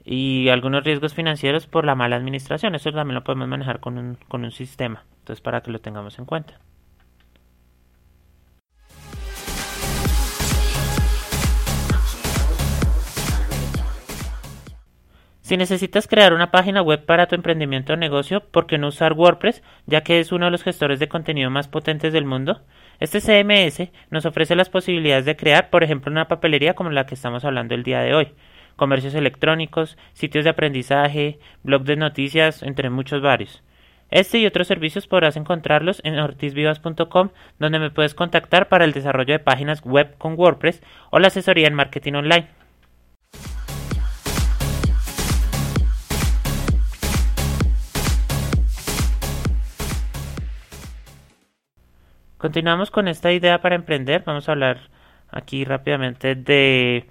y 0.04 0.48
algunos 0.48 0.84
riesgos 0.84 1.14
financieros 1.14 1.66
por 1.66 1.84
la 1.84 1.94
mala 1.94 2.16
administración. 2.16 2.74
Eso 2.74 2.92
también 2.92 3.14
lo 3.14 3.24
podemos 3.24 3.48
manejar 3.48 3.80
con 3.80 3.98
un, 3.98 4.18
con 4.28 4.44
un 4.44 4.52
sistema. 4.52 5.04
Entonces, 5.20 5.40
para 5.40 5.62
que 5.62 5.70
lo 5.70 5.80
tengamos 5.80 6.18
en 6.18 6.26
cuenta. 6.26 6.60
Si 15.40 15.58
necesitas 15.58 16.08
crear 16.08 16.32
una 16.32 16.50
página 16.50 16.80
web 16.80 17.04
para 17.04 17.26
tu 17.26 17.34
emprendimiento 17.34 17.92
o 17.92 17.96
negocio, 17.96 18.40
¿por 18.40 18.66
qué 18.66 18.78
no 18.78 18.88
usar 18.88 19.12
WordPress, 19.12 19.62
ya 19.84 20.02
que 20.02 20.18
es 20.18 20.32
uno 20.32 20.46
de 20.46 20.50
los 20.50 20.62
gestores 20.62 20.98
de 20.98 21.08
contenido 21.08 21.50
más 21.50 21.68
potentes 21.68 22.14
del 22.14 22.24
mundo? 22.24 22.62
Este 22.98 23.20
CMS 23.20 23.90
nos 24.08 24.24
ofrece 24.24 24.56
las 24.56 24.70
posibilidades 24.70 25.26
de 25.26 25.36
crear, 25.36 25.68
por 25.68 25.84
ejemplo, 25.84 26.10
una 26.10 26.28
papelería 26.28 26.72
como 26.72 26.88
la 26.88 27.04
que 27.04 27.14
estamos 27.14 27.44
hablando 27.44 27.74
el 27.74 27.82
día 27.82 28.00
de 28.00 28.14
hoy 28.14 28.32
comercios 28.76 29.14
electrónicos, 29.14 29.96
sitios 30.12 30.44
de 30.44 30.50
aprendizaje, 30.50 31.38
blog 31.62 31.84
de 31.84 31.96
noticias, 31.96 32.62
entre 32.62 32.90
muchos 32.90 33.22
varios. 33.22 33.62
Este 34.10 34.38
y 34.38 34.46
otros 34.46 34.68
servicios 34.68 35.06
podrás 35.06 35.36
encontrarlos 35.36 36.00
en 36.04 36.18
ortizvivas.com, 36.18 37.30
donde 37.58 37.78
me 37.78 37.90
puedes 37.90 38.14
contactar 38.14 38.68
para 38.68 38.84
el 38.84 38.92
desarrollo 38.92 39.32
de 39.32 39.38
páginas 39.40 39.82
web 39.82 40.16
con 40.18 40.38
WordPress 40.38 40.82
o 41.10 41.18
la 41.18 41.28
asesoría 41.28 41.66
en 41.66 41.74
marketing 41.74 42.14
online. 42.14 42.48
Continuamos 52.44 52.90
con 52.90 53.08
esta 53.08 53.32
idea 53.32 53.62
para 53.62 53.74
emprender. 53.74 54.22
Vamos 54.26 54.50
a 54.50 54.52
hablar 54.52 54.90
aquí 55.30 55.64
rápidamente 55.64 56.34
de, 56.34 57.06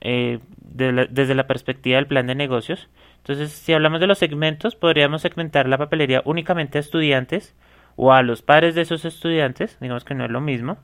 eh, 0.00 0.40
desde 0.60 1.34
la 1.34 1.46
perspectiva 1.46 1.96
del 1.96 2.06
plan 2.06 2.26
de 2.26 2.34
negocios. 2.34 2.88
Entonces, 3.18 3.52
si 3.52 3.72
hablamos 3.72 4.00
de 4.00 4.06
los 4.06 4.18
segmentos, 4.18 4.76
podríamos 4.76 5.22
segmentar 5.22 5.68
la 5.68 5.78
papelería 5.78 6.22
únicamente 6.24 6.78
a 6.78 6.80
estudiantes 6.80 7.54
o 7.96 8.12
a 8.12 8.22
los 8.22 8.42
padres 8.42 8.74
de 8.74 8.82
esos 8.82 9.04
estudiantes, 9.04 9.78
digamos 9.80 10.04
que 10.04 10.14
no 10.14 10.24
es 10.24 10.30
lo 10.30 10.40
mismo, 10.40 10.78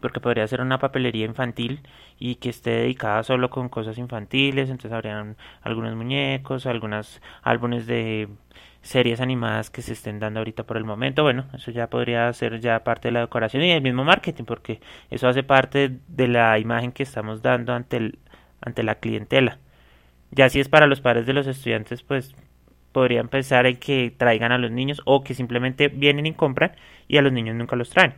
porque 0.00 0.20
podría 0.20 0.46
ser 0.46 0.60
una 0.60 0.78
papelería 0.78 1.24
infantil 1.24 1.80
y 2.18 2.34
que 2.36 2.50
esté 2.50 2.70
dedicada 2.70 3.22
solo 3.22 3.50
con 3.50 3.68
cosas 3.68 3.98
infantiles, 3.98 4.68
entonces 4.68 4.92
habrían 4.92 5.36
algunos 5.62 5.94
muñecos, 5.94 6.66
algunos 6.66 7.22
álbumes 7.42 7.86
de 7.86 8.28
series 8.82 9.20
animadas 9.20 9.70
que 9.70 9.80
se 9.80 9.92
estén 9.92 10.18
dando 10.18 10.40
ahorita 10.40 10.64
por 10.64 10.76
el 10.76 10.84
momento, 10.84 11.22
bueno, 11.22 11.46
eso 11.54 11.70
ya 11.70 11.88
podría 11.88 12.32
ser 12.32 12.60
ya 12.60 12.84
parte 12.84 13.08
de 13.08 13.12
la 13.12 13.20
decoración 13.20 13.62
y 13.62 13.70
el 13.70 13.82
mismo 13.82 14.04
marketing, 14.04 14.44
porque 14.44 14.80
eso 15.10 15.28
hace 15.28 15.42
parte 15.42 15.98
de 16.08 16.28
la 16.28 16.58
imagen 16.58 16.92
que 16.92 17.04
estamos 17.04 17.42
dando 17.42 17.72
ante 17.72 17.96
el, 17.96 18.18
ante 18.60 18.82
la 18.82 18.96
clientela. 18.96 19.58
Ya 20.30 20.48
si 20.48 20.60
es 20.60 20.68
para 20.68 20.86
los 20.86 21.00
padres 21.00 21.26
de 21.26 21.32
los 21.32 21.46
estudiantes, 21.46 22.02
pues 22.02 22.34
podrían 22.92 23.28
pensar 23.28 23.66
en 23.66 23.76
que 23.76 24.14
traigan 24.16 24.52
a 24.52 24.58
los 24.58 24.70
niños 24.70 25.00
o 25.04 25.22
que 25.24 25.34
simplemente 25.34 25.88
vienen 25.88 26.26
y 26.26 26.34
compran 26.34 26.72
y 27.08 27.16
a 27.16 27.22
los 27.22 27.32
niños 27.32 27.56
nunca 27.56 27.76
los 27.76 27.90
traen. 27.90 28.14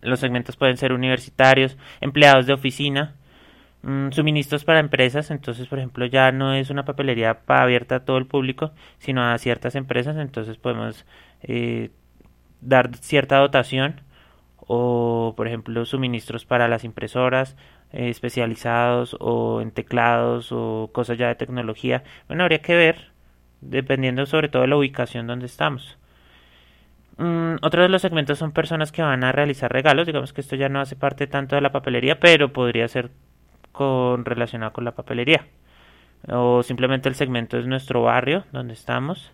Los 0.00 0.20
segmentos 0.20 0.56
pueden 0.56 0.76
ser 0.76 0.92
universitarios, 0.92 1.78
empleados 2.00 2.46
de 2.46 2.52
oficina, 2.52 3.14
mm, 3.82 4.10
suministros 4.12 4.64
para 4.64 4.80
empresas, 4.80 5.30
entonces 5.30 5.66
por 5.68 5.78
ejemplo 5.78 6.06
ya 6.06 6.32
no 6.32 6.54
es 6.54 6.70
una 6.70 6.84
papelería 6.84 7.38
abierta 7.46 7.96
a 7.96 8.04
todo 8.04 8.18
el 8.18 8.26
público, 8.26 8.72
sino 8.98 9.22
a 9.24 9.38
ciertas 9.38 9.74
empresas, 9.74 10.16
entonces 10.16 10.56
podemos 10.56 11.04
eh, 11.42 11.90
dar 12.60 12.96
cierta 12.96 13.38
dotación 13.38 14.00
o 14.66 15.34
por 15.36 15.48
ejemplo 15.48 15.84
suministros 15.84 16.44
para 16.46 16.68
las 16.68 16.84
impresoras 16.84 17.56
eh, 17.92 18.08
especializados 18.08 19.16
o 19.20 19.60
en 19.60 19.70
teclados 19.70 20.50
o 20.52 20.90
cosas 20.92 21.18
ya 21.18 21.28
de 21.28 21.34
tecnología. 21.34 22.04
Bueno, 22.28 22.44
habría 22.44 22.62
que 22.62 22.74
ver, 22.74 23.12
dependiendo 23.60 24.26
sobre 24.26 24.48
todo 24.48 24.62
de 24.62 24.68
la 24.68 24.76
ubicación 24.76 25.26
donde 25.26 25.46
estamos. 25.46 25.98
Mm, 27.18 27.56
otro 27.62 27.82
de 27.82 27.88
los 27.88 28.02
segmentos 28.02 28.38
son 28.38 28.52
personas 28.52 28.92
que 28.92 29.02
van 29.02 29.24
a 29.24 29.32
realizar 29.32 29.70
regalos. 29.72 30.06
Digamos 30.06 30.32
que 30.32 30.40
esto 30.40 30.56
ya 30.56 30.68
no 30.68 30.80
hace 30.80 30.96
parte 30.96 31.26
tanto 31.26 31.54
de 31.56 31.62
la 31.62 31.72
papelería, 31.72 32.18
pero 32.20 32.52
podría 32.52 32.88
ser 32.88 33.10
con 33.72 34.24
relacionado 34.24 34.72
con 34.72 34.84
la 34.84 34.92
papelería. 34.94 35.46
O 36.28 36.62
simplemente 36.62 37.08
el 37.08 37.14
segmento 37.16 37.58
es 37.58 37.66
nuestro 37.66 38.02
barrio 38.02 38.44
donde 38.52 38.74
estamos 38.74 39.32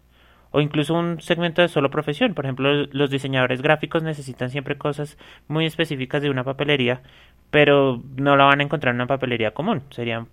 o 0.50 0.61
incluso 0.61 0.95
un 0.95 1.21
segmento 1.21 1.62
de 1.62 1.68
solo 1.68 1.90
profesión. 1.90 2.35
Por 2.35 2.47
ejemplo, 2.47 2.87
los 2.90 3.11
diseñadores 3.11 3.62
gráficos 3.62 4.02
necesitan 4.02 4.50
siempre 4.50 4.78
cosas 4.78 5.18
muy 5.47 5.66
específicas 5.66 6.23
de 6.23 6.30
una 6.30 6.45
papelería, 6.45 7.02
pero 7.50 8.02
no 8.16 8.37
la 8.37 8.45
van 8.45 8.61
a 8.61 8.62
encontrar 8.62 8.92
en 8.95 9.00
una 9.00 9.07
papelería 9.07 9.52
común. 9.52 9.83
Sería 9.90 10.26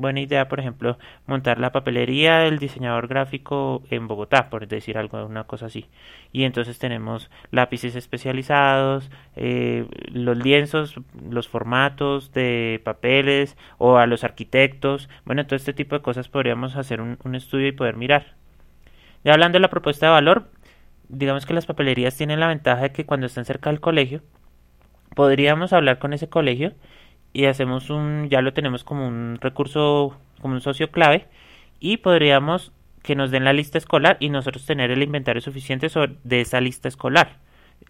buena 0.00 0.20
idea, 0.20 0.48
por 0.48 0.60
ejemplo, 0.60 0.98
montar 1.26 1.58
la 1.60 1.72
papelería 1.72 2.38
del 2.38 2.58
diseñador 2.58 3.06
gráfico 3.06 3.82
en 3.90 4.08
Bogotá, 4.08 4.50
por 4.50 4.66
decir 4.66 4.98
algo, 4.98 5.24
una 5.24 5.44
cosa 5.44 5.66
así. 5.66 5.86
Y 6.32 6.44
entonces 6.44 6.78
tenemos 6.78 7.30
lápices 7.50 7.94
especializados, 7.96 9.10
eh, 9.36 9.86
los 10.12 10.36
lienzos, 10.38 10.96
los 11.30 11.48
formatos 11.48 12.32
de 12.32 12.80
papeles 12.84 13.56
o 13.78 13.98
a 13.98 14.06
los 14.06 14.24
arquitectos. 14.24 15.08
Bueno, 15.24 15.46
todo 15.46 15.56
este 15.56 15.74
tipo 15.74 15.94
de 15.96 16.02
cosas 16.02 16.28
podríamos 16.28 16.76
hacer 16.76 17.00
un 17.00 17.34
estudio 17.34 17.68
y 17.68 17.72
poder 17.72 17.96
mirar. 17.96 18.34
Ya 19.22 19.34
hablando 19.34 19.56
de 19.56 19.60
la 19.60 19.70
propuesta 19.70 20.06
de 20.06 20.12
valor, 20.12 20.50
digamos 21.08 21.44
que 21.44 21.54
las 21.54 21.66
papelerías 21.66 22.16
tienen 22.16 22.40
la 22.40 22.48
ventaja 22.48 22.82
de 22.82 22.92
que 22.92 23.04
cuando 23.04 23.26
están 23.26 23.44
cerca 23.44 23.70
del 23.70 23.80
colegio, 23.80 24.22
podríamos 25.14 25.72
hablar 25.72 25.98
con 25.98 26.12
ese 26.12 26.28
colegio 26.28 26.72
y 27.32 27.46
hacemos 27.46 27.90
un, 27.90 28.28
ya 28.28 28.42
lo 28.42 28.52
tenemos 28.52 28.84
como 28.84 29.06
un 29.06 29.38
recurso, 29.40 30.16
como 30.40 30.54
un 30.54 30.60
socio 30.60 30.90
clave, 30.90 31.26
y 31.78 31.98
podríamos 31.98 32.72
que 33.02 33.14
nos 33.14 33.30
den 33.30 33.44
la 33.44 33.52
lista 33.52 33.78
escolar 33.78 34.16
y 34.20 34.28
nosotros 34.28 34.66
tener 34.66 34.90
el 34.90 35.02
inventario 35.02 35.40
suficiente 35.40 35.88
de 36.24 36.40
esa 36.40 36.60
lista 36.60 36.88
escolar. 36.88 37.38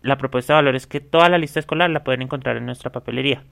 La 0.02 0.18
propuesta 0.18 0.52
de 0.52 0.58
valor 0.58 0.76
es 0.76 0.86
que 0.86 1.00
toda 1.00 1.28
la 1.28 1.38
lista 1.38 1.58
escolar 1.58 1.90
la 1.90 2.04
pueden 2.04 2.22
encontrar 2.22 2.56
en 2.56 2.66
nuestra 2.66 2.92
papelería. 2.92 3.42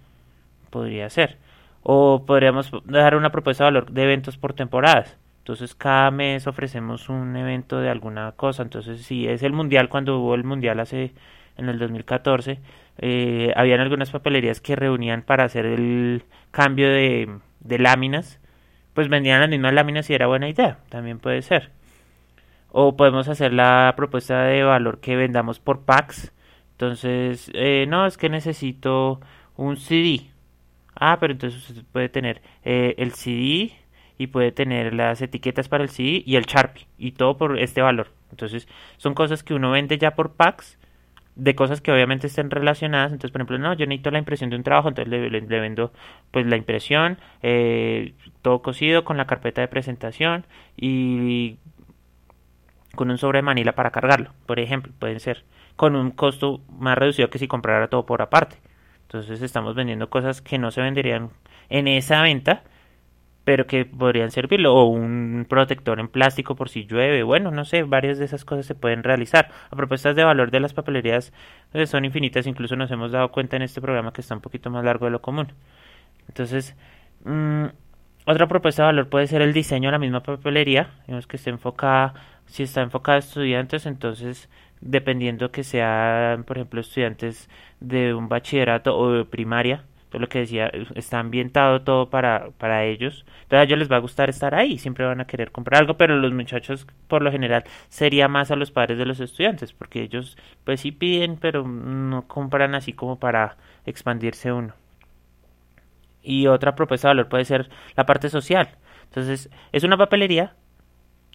Podría 0.71 1.11
ser. 1.11 1.39
O 1.83 2.25
podríamos 2.27 2.71
dar 2.85 3.17
una 3.17 3.31
propuesta 3.31 3.65
de 3.65 3.71
valor 3.71 3.91
de 3.91 4.05
eventos 4.05 4.37
por 4.37 4.53
temporadas. 4.53 5.17
Entonces 5.39 5.75
cada 5.75 6.11
mes 6.11 6.47
ofrecemos 6.47 7.09
un 7.09 7.37
evento 7.37 7.81
de 7.81 7.91
alguna 7.91 8.33
cosa. 8.33 8.63
Entonces 8.63 9.03
si 9.03 9.27
es 9.27 9.43
el 9.43 9.53
mundial, 9.53 9.89
cuando 9.89 10.19
hubo 10.19 10.35
el 10.35 10.45
mundial 10.45 10.79
hace 10.81 11.13
en 11.57 11.69
el 11.69 11.79
2014, 11.79 12.61
eh, 12.99 13.53
habían 13.57 13.81
algunas 13.81 14.11
papelerías 14.11 14.61
que 14.61 14.77
reunían 14.77 15.23
para 15.23 15.45
hacer 15.45 15.67
el 15.67 16.25
cambio 16.51 16.89
de, 16.89 17.39
de 17.61 17.79
láminas. 17.79 18.41
Pues 18.95 19.09
vendían 19.09 19.41
las 19.41 19.49
mismas 19.49 19.73
láminas 19.73 20.11
y 20.11 20.15
era 20.15 20.27
buena 20.27 20.49
idea. 20.49 20.79
También 20.89 21.21
puede 21.21 21.43
ser. 21.43 21.71
O 22.71 22.97
podemos 22.97 23.29
hacer 23.29 23.53
la 23.53 23.95
propuesta 23.97 24.43
de 24.43 24.63
valor 24.65 25.01
que 25.01 25.17
vendamos 25.17 25.61
por 25.61 25.85
packs. 25.85 26.33
Entonces, 26.73 27.51
eh, 27.55 27.87
no, 27.89 28.07
es 28.07 28.19
que 28.19 28.29
necesito 28.29 29.21
un 29.57 29.77
CD. 29.77 30.31
Ah, 30.95 31.19
pero 31.21 31.33
entonces 31.33 31.69
usted 31.71 31.85
puede 31.93 32.09
tener 32.09 32.43
eh, 32.65 32.95
el 32.99 33.13
CD 33.13 33.73
y 34.19 34.27
puede 34.27 34.51
tener 34.51 34.95
las 34.95 35.23
etiquetas 35.23 35.69
para 35.69 35.85
el 35.85 35.91
CD 35.91 36.23
y 36.27 36.35
el 36.35 36.45
Sharpie 36.45 36.89
y 36.99 37.13
todo 37.13 37.37
por 37.37 37.59
este 37.59 37.83
valor. 37.83 38.09
Entonces 38.31 38.69
son 38.97 39.15
cosas 39.15 39.45
que 39.45 39.55
uno 39.55 39.71
vende 39.71 39.97
ya 39.97 40.17
por 40.17 40.33
packs 40.33 40.79
de 41.39 41.55
cosas 41.55 41.81
que 41.81 41.93
obviamente 41.93 42.27
estén 42.27 42.51
relacionadas. 42.51 43.13
Entonces, 43.13 43.31
por 43.31 43.41
ejemplo, 43.41 43.59
no, 43.59 43.73
yo 43.75 43.87
necesito 43.87 44.11
la 44.11 44.19
impresión 44.19 44.51
de 44.51 44.57
un 44.57 44.65
trabajo, 44.65 44.89
entonces 44.89 45.09
le, 45.11 45.61
vendo 45.61 45.93
pues 46.31 46.45
la 46.47 46.57
impresión, 46.57 47.19
eh, 47.43 48.15
todo 48.43 48.61
cosido 48.61 49.05
con 49.05 49.17
la 49.17 49.27
carpeta 49.27 49.61
de 49.61 49.69
presentación 49.69 50.45
y 50.77 51.57
con 52.95 53.11
un 53.11 53.19
sobre 53.19 53.39
de 53.39 53.43
manila 53.43 53.73
para 53.73 53.91
cargarlo, 53.93 54.33
por 54.47 54.59
ejemplo, 54.59 54.93
pueden 54.99 55.21
ser 55.21 55.45
con 55.77 55.95
un 55.95 56.11
costo 56.11 56.61
más 56.69 56.99
reducido 56.99 57.31
que 57.31 57.39
si 57.39 57.47
comprara 57.47 57.87
todo 57.89 58.05
por 58.05 58.21
aparte. 58.21 58.57
Entonces 59.03 59.41
estamos 59.41 59.75
vendiendo 59.77 60.11
cosas 60.11 60.43
que 60.43 60.59
no 60.59 60.73
se 60.73 60.83
venderían 60.83 61.31
en 61.69 61.87
esa 61.87 62.21
venta, 62.23 62.65
pero 63.49 63.67
que 63.67 63.87
podrían 63.87 64.31
servirlo, 64.31 64.75
o 64.75 64.85
un 64.85 65.47
protector 65.49 65.99
en 66.01 66.09
plástico 66.09 66.55
por 66.55 66.69
si 66.69 66.85
llueve, 66.85 67.23
bueno, 67.23 67.51
no 67.51 67.65
sé, 67.65 67.83
varias 67.83 68.19
de 68.19 68.27
esas 68.27 68.45
cosas 68.45 68.67
se 68.67 68.75
pueden 68.75 69.03
realizar. 69.03 69.51
A 69.71 69.75
propuestas 69.75 70.15
de 70.15 70.23
valor 70.23 70.51
de 70.51 70.61
las 70.61 70.75
papelerías 70.75 71.33
eh, 71.73 71.87
son 71.87 72.05
infinitas, 72.05 72.47
incluso 72.47 72.77
nos 72.77 72.91
hemos 72.91 73.11
dado 73.11 73.31
cuenta 73.31 73.57
en 73.57 73.63
este 73.63 73.81
programa 73.81 74.13
que 74.13 74.21
está 74.21 74.35
un 74.35 74.43
poquito 74.43 74.69
más 74.69 74.85
largo 74.85 75.07
de 75.07 75.13
lo 75.13 75.23
común. 75.23 75.55
Entonces, 76.29 76.77
mm, 77.25 77.65
otra 78.27 78.49
propuesta 78.49 78.83
de 78.83 78.89
valor 78.89 79.09
puede 79.09 79.27
ser 79.27 79.41
el 79.41 79.55
diseño 79.55 79.89
de 79.89 79.93
la 79.93 79.99
misma 79.99 80.23
papelería, 80.23 80.91
digamos 81.07 81.27
que 81.27 81.39
esté 81.39 81.49
enfocada, 81.49 82.13
si 82.45 82.65
está 82.65 82.83
enfocada 82.83 83.17
a 83.17 83.21
estudiantes, 83.21 83.87
entonces 83.87 84.51
dependiendo 84.83 85.51
que 85.53 85.65
sean, 85.65 86.45
por 86.45 86.59
ejemplo, 86.59 86.83
estudiantes 86.83 87.49
de 87.81 88.13
un 88.13 88.29
bachillerato 88.29 88.95
o 88.95 89.11
de 89.11 89.25
primaria, 89.25 89.85
todo 90.09 90.21
lo 90.21 90.29
que 90.29 90.41
decía, 90.41 90.71
está 90.95 91.19
ambientado 91.19 91.83
todo 91.83 92.11
para, 92.11 92.51
para 92.59 92.85
ellos. 92.85 93.25
Entonces 93.43 93.59
a 93.59 93.63
ellos 93.65 93.79
les 93.79 93.91
va 93.91 93.97
a 93.97 94.01
gustar 94.01 94.29
estar 94.31 94.55
ahí, 94.55 94.79
siempre 94.79 95.05
van 95.05 95.21
a 95.21 95.27
querer 95.27 95.53
comprar 95.53 95.83
algo, 95.83 95.97
pero 95.97 96.17
los 96.17 96.33
muchachos 96.33 96.87
por 97.09 97.23
lo 97.23 97.31
general 97.31 97.65
sería 97.89 98.29
más 98.29 98.51
a 98.51 98.57
los 98.57 98.71
padres 98.71 98.99
de 98.99 99.07
los 99.07 99.21
estudiantes, 99.21 99.73
porque 99.73 100.03
ellos 100.03 100.37
pues 100.65 100.81
sí 100.81 100.93
piden, 100.93 101.37
pero 101.37 101.67
no 101.67 102.27
compran 102.27 102.75
así 102.75 102.93
como 102.93 103.19
para 103.19 103.57
expandirse 103.87 104.53
uno. 104.53 104.75
Y 106.23 106.47
otra 106.47 106.75
propuesta 106.75 107.09
de 107.09 107.15
valor 107.15 107.29
puede 107.29 107.45
ser 107.45 107.69
la 107.97 108.07
parte 108.07 108.29
social. 108.29 108.71
Entonces 109.05 109.51
es 109.73 109.85
una 109.85 109.97
papelería 109.97 110.55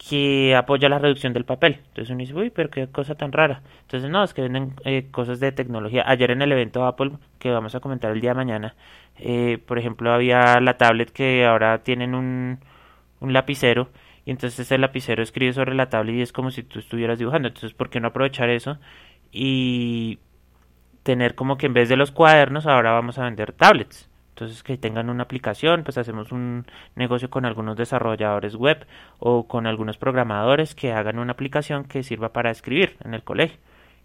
que 0.10 0.55
apoya 0.55 0.89
la 0.89 1.00
reducción 1.00 1.33
del 1.33 1.45
papel. 1.45 1.79
Entonces 1.89 2.10
uno 2.10 2.19
dice, 2.19 2.33
uy, 2.33 2.50
pero 2.50 2.69
qué 2.69 2.88
cosa 2.88 3.15
tan 3.15 3.31
rara. 3.31 3.62
Entonces 3.81 4.10
no, 4.10 4.24
es 4.24 4.33
que 4.33 4.41
venden 4.41 4.74
eh, 4.86 5.07
cosas 5.12 5.39
de 5.39 5.51
tecnología. 5.51 6.03
Ayer 6.05 6.31
en 6.31 6.41
el 6.41 6.51
evento 6.51 6.86
Apple, 6.86 7.12
que 7.39 7.51
vamos 7.51 7.75
a 7.75 7.79
comentar 7.79 8.12
el 8.12 8.22
día 8.22 8.31
de 8.31 8.36
mañana, 8.36 8.75
eh, 9.17 9.60
por 9.65 9.79
ejemplo, 9.79 10.12
había 10.12 10.60
la 10.60 10.77
tablet 10.77 11.12
que 11.12 11.45
ahora 11.45 11.83
tienen 11.83 12.15
un, 12.15 12.60
un 13.22 13.33
lapicero 13.33 13.89
y 14.25 14.31
entonces 14.31 14.60
ese 14.62 14.77
lapicero 14.77 15.24
escribe 15.24 15.53
sobre 15.53 15.75
la 15.75 15.89
tablet 15.89 16.15
y 16.15 16.22
es 16.22 16.33
como 16.33 16.51
si 16.51 16.63
tú 16.63 16.79
estuvieras 16.79 17.19
dibujando. 17.19 17.48
Entonces, 17.48 17.74
¿por 17.74 17.89
qué 17.89 18.00
no 18.00 18.10
aprovechar 18.10 18.50
eso 18.50 18.79
y 19.31 20.19
tener 21.03 21.36
como 21.36 21.57
que 21.57 21.67
en 21.67 21.74
vez 21.74 21.89
de 21.89 21.98
los 21.98 22.12
cuadernos 22.12 22.67
ahora 22.67 22.91
vamos 22.91 23.19
a 23.19 23.24
vender 23.24 23.53
tablets? 23.53 24.10
Entonces 24.33 24.63
que 24.63 24.77
tengan 24.77 25.11
una 25.11 25.23
aplicación, 25.23 25.83
pues 25.83 25.99
hacemos 25.99 26.31
un 26.31 26.65
negocio 26.95 27.29
con 27.29 27.45
algunos 27.45 27.77
desarrolladores 27.77 28.55
web 28.55 28.87
o 29.19 29.47
con 29.47 29.67
algunos 29.67 29.97
programadores 29.97 30.73
que 30.73 30.91
hagan 30.91 31.19
una 31.19 31.33
aplicación 31.33 31.83
que 31.83 32.01
sirva 32.01 32.33
para 32.33 32.49
escribir 32.49 32.97
en 33.05 33.13
el 33.13 33.23
colegio. 33.23 33.59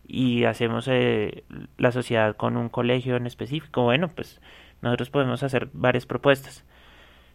Y 0.06 0.44
hacemos 0.44 0.86
eh, 0.88 1.44
la 1.78 1.92
sociedad 1.92 2.36
con 2.36 2.58
un 2.58 2.68
colegio 2.68 3.16
en 3.16 3.26
específico. 3.26 3.84
Bueno, 3.84 4.08
pues 4.08 4.40
nosotros 4.82 5.08
podemos 5.08 5.42
hacer 5.42 5.70
varias 5.72 6.04
propuestas. 6.04 6.62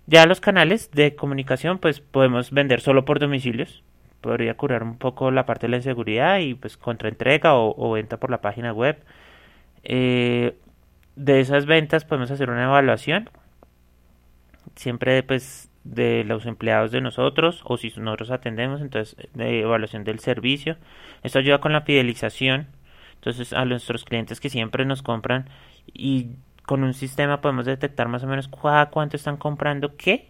Ya 0.05 0.27
los 0.27 0.39
canales 0.39 0.91
de 0.91 1.15
comunicación, 1.15 1.79
pues 1.79 1.99
podemos 1.99 2.51
vender 2.51 2.79
solo 2.79 3.05
por 3.05 3.19
domicilios. 3.19 3.83
Podría 4.21 4.55
curar 4.55 4.83
un 4.83 4.97
poco 4.97 5.31
la 5.31 5.47
parte 5.47 5.65
de 5.65 5.71
la 5.71 5.77
inseguridad 5.77 6.39
y 6.39 6.53
pues 6.53 6.77
contra 6.77 7.09
entrega 7.09 7.55
o, 7.55 7.91
venta 7.91 8.17
por 8.17 8.29
la 8.29 8.41
página 8.41 8.71
web. 8.71 9.03
Eh, 9.83 10.55
de 11.15 11.39
esas 11.39 11.65
ventas 11.65 12.05
podemos 12.05 12.31
hacer 12.31 12.49
una 12.49 12.63
evaluación. 12.63 13.29
Siempre 14.75 15.21
pues 15.23 15.69
de 15.83 16.23
los 16.23 16.45
empleados 16.45 16.91
de 16.91 17.01
nosotros 17.01 17.61
o 17.65 17.77
si 17.77 17.91
nosotros 17.97 18.31
atendemos, 18.31 18.81
entonces 18.81 19.15
de 19.33 19.61
evaluación 19.61 20.03
del 20.03 20.19
servicio. 20.19 20.77
Esto 21.23 21.39
ayuda 21.39 21.59
con 21.59 21.73
la 21.73 21.81
fidelización. 21.81 22.67
Entonces 23.15 23.53
a 23.53 23.65
nuestros 23.65 24.03
clientes 24.03 24.39
que 24.39 24.49
siempre 24.49 24.85
nos 24.85 25.01
compran 25.01 25.49
y 25.93 26.31
con 26.65 26.83
un 26.83 26.93
sistema 26.93 27.41
podemos 27.41 27.65
detectar 27.65 28.07
más 28.07 28.23
o 28.23 28.27
menos 28.27 28.47
cuánto 28.47 29.15
están 29.15 29.37
comprando 29.37 29.95
qué, 29.95 30.29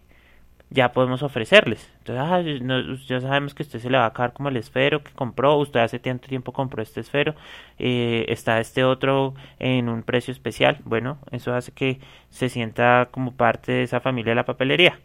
ya 0.70 0.92
podemos 0.92 1.22
ofrecerles. 1.22 1.90
Entonces, 1.98 3.06
ya 3.06 3.20
sabemos 3.20 3.54
que 3.54 3.62
usted 3.62 3.78
se 3.80 3.90
le 3.90 3.98
va 3.98 4.04
a 4.04 4.08
acabar 4.08 4.32
como 4.32 4.48
el 4.48 4.56
esfero 4.56 5.02
que 5.02 5.12
compró, 5.12 5.56
usted 5.56 5.80
hace 5.80 5.98
tanto 5.98 6.28
tiempo 6.28 6.52
compró 6.52 6.82
este 6.82 7.00
esfero, 7.00 7.34
eh, 7.78 8.26
está 8.28 8.60
este 8.60 8.84
otro 8.84 9.34
en 9.58 9.88
un 9.88 10.02
precio 10.02 10.32
especial. 10.32 10.78
Bueno, 10.84 11.18
eso 11.30 11.54
hace 11.54 11.72
que 11.72 12.00
se 12.30 12.48
sienta 12.48 13.08
como 13.10 13.32
parte 13.32 13.72
de 13.72 13.82
esa 13.84 14.00
familia 14.00 14.32
de 14.32 14.36
la 14.36 14.44
papelería. 14.44 14.98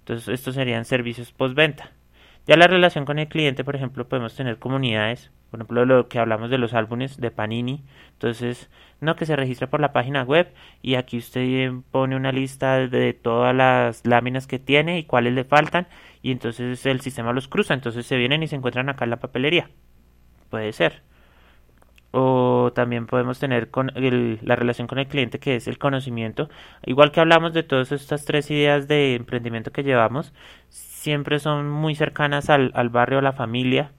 Entonces, 0.00 0.28
estos 0.28 0.54
serían 0.54 0.84
servicios 0.84 1.32
postventa. 1.32 1.92
Ya 2.46 2.56
la 2.56 2.66
relación 2.66 3.04
con 3.04 3.18
el 3.18 3.28
cliente, 3.28 3.64
por 3.64 3.76
ejemplo, 3.76 4.08
podemos 4.08 4.34
tener 4.34 4.58
comunidades, 4.58 5.30
por 5.50 5.60
ejemplo, 5.60 5.84
lo 5.84 6.08
que 6.08 6.18
hablamos 6.18 6.50
de 6.50 6.58
los 6.58 6.74
álbumes 6.74 7.16
de 7.16 7.30
Panini. 7.30 7.84
Entonces, 8.12 8.70
no 9.00 9.16
que 9.16 9.26
se 9.26 9.36
registre 9.36 9.66
por 9.66 9.80
la 9.80 9.92
página 9.92 10.22
web 10.22 10.52
y 10.82 10.94
aquí 10.94 11.18
usted 11.18 11.72
pone 11.90 12.16
una 12.16 12.32
lista 12.32 12.86
de 12.86 13.12
todas 13.14 13.54
las 13.54 14.06
láminas 14.06 14.46
que 14.46 14.58
tiene 14.58 14.98
y 14.98 15.04
cuáles 15.04 15.34
le 15.34 15.44
faltan 15.44 15.88
y 16.22 16.32
entonces 16.32 16.84
el 16.86 17.00
sistema 17.00 17.32
los 17.32 17.48
cruza. 17.48 17.74
Entonces 17.74 18.06
se 18.06 18.16
vienen 18.16 18.42
y 18.42 18.48
se 18.48 18.56
encuentran 18.56 18.88
acá 18.88 19.04
en 19.04 19.10
la 19.10 19.20
papelería. 19.20 19.70
Puede 20.50 20.72
ser. 20.72 21.02
O 22.12 22.72
también 22.74 23.06
podemos 23.06 23.38
tener 23.38 23.70
con 23.70 23.92
la 23.94 24.56
relación 24.56 24.88
con 24.88 24.98
el 24.98 25.06
cliente 25.06 25.38
que 25.38 25.56
es 25.56 25.68
el 25.68 25.78
conocimiento. 25.78 26.50
Igual 26.84 27.12
que 27.12 27.20
hablamos 27.20 27.52
de 27.52 27.62
todas 27.62 27.92
estas 27.92 28.24
tres 28.24 28.50
ideas 28.50 28.88
de 28.88 29.14
emprendimiento 29.14 29.70
que 29.70 29.84
llevamos, 29.84 30.32
siempre 31.00 31.38
son 31.38 31.70
muy 31.70 31.94
cercanas 31.94 32.50
al, 32.50 32.72
al 32.74 32.90
barrio, 32.90 33.20
a 33.20 33.22
la 33.22 33.32
familia, 33.32 33.90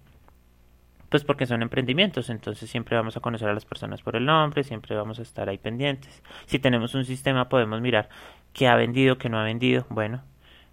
pues 1.09 1.23
porque 1.23 1.47
son 1.47 1.63
emprendimientos, 1.63 2.29
entonces 2.29 2.69
siempre 2.69 2.95
vamos 2.95 3.17
a 3.17 3.21
conocer 3.21 3.49
a 3.49 3.55
las 3.55 3.65
personas 3.65 4.03
por 4.03 4.15
el 4.15 4.23
nombre, 4.23 4.63
siempre 4.63 4.95
vamos 4.95 5.17
a 5.17 5.23
estar 5.23 5.49
ahí 5.49 5.57
pendientes. 5.57 6.21
Si 6.45 6.59
tenemos 6.59 6.93
un 6.93 7.03
sistema 7.03 7.49
podemos 7.49 7.81
mirar 7.81 8.09
qué 8.53 8.67
ha 8.67 8.75
vendido, 8.75 9.17
qué 9.17 9.29
no 9.29 9.39
ha 9.39 9.43
vendido, 9.43 9.87
bueno, 9.89 10.21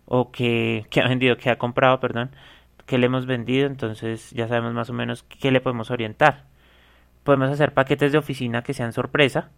o 0.04 0.30
qué, 0.30 0.86
qué 0.90 1.00
ha 1.00 1.08
vendido, 1.08 1.38
qué 1.38 1.48
ha 1.48 1.56
comprado, 1.56 1.98
perdón, 1.98 2.30
qué 2.84 2.98
le 2.98 3.06
hemos 3.06 3.24
vendido, 3.24 3.66
entonces 3.66 4.30
ya 4.32 4.48
sabemos 4.48 4.74
más 4.74 4.90
o 4.90 4.92
menos 4.92 5.22
qué 5.22 5.50
le 5.50 5.62
podemos 5.62 5.90
orientar. 5.90 6.44
Podemos 7.24 7.48
hacer 7.48 7.72
paquetes 7.72 8.12
de 8.12 8.18
oficina 8.18 8.62
que 8.62 8.74
sean 8.74 8.92
sorpresa, 8.92 9.50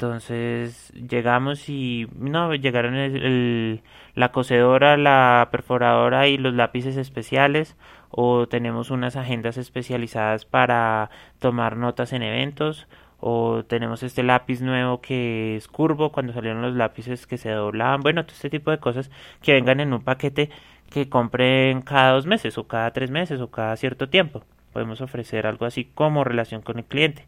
entonces 0.00 0.90
llegamos 0.94 1.68
y 1.68 2.08
no 2.16 2.54
llegaron 2.54 2.94
el, 2.94 3.82
la 4.14 4.32
cocedora, 4.32 4.96
la 4.96 5.48
perforadora 5.52 6.26
y 6.26 6.38
los 6.38 6.54
lápices 6.54 6.96
especiales 6.96 7.76
o 8.10 8.48
tenemos 8.48 8.90
unas 8.90 9.16
agendas 9.16 9.58
especializadas 9.58 10.46
para 10.46 11.10
tomar 11.38 11.76
notas 11.76 12.14
en 12.14 12.22
eventos 12.22 12.88
o 13.18 13.62
tenemos 13.64 14.02
este 14.02 14.22
lápiz 14.22 14.62
nuevo 14.62 15.02
que 15.02 15.56
es 15.56 15.68
curvo 15.68 16.12
cuando 16.12 16.32
salieron 16.32 16.62
los 16.62 16.74
lápices 16.74 17.26
que 17.26 17.36
se 17.36 17.50
doblaban 17.50 18.00
bueno 18.00 18.24
todo 18.24 18.34
este 18.36 18.48
tipo 18.48 18.70
de 18.70 18.78
cosas 18.78 19.10
que 19.42 19.52
vengan 19.52 19.80
en 19.80 19.92
un 19.92 20.02
paquete 20.02 20.48
que 20.88 21.10
compren 21.10 21.82
cada 21.82 22.12
dos 22.12 22.24
meses 22.24 22.56
o 22.56 22.66
cada 22.66 22.90
tres 22.92 23.10
meses 23.10 23.38
o 23.42 23.50
cada 23.50 23.76
cierto 23.76 24.08
tiempo. 24.08 24.44
Podemos 24.72 25.02
ofrecer 25.02 25.46
algo 25.46 25.66
así 25.66 25.84
como 25.84 26.24
relación 26.24 26.62
con 26.62 26.78
el 26.78 26.84
cliente 26.86 27.26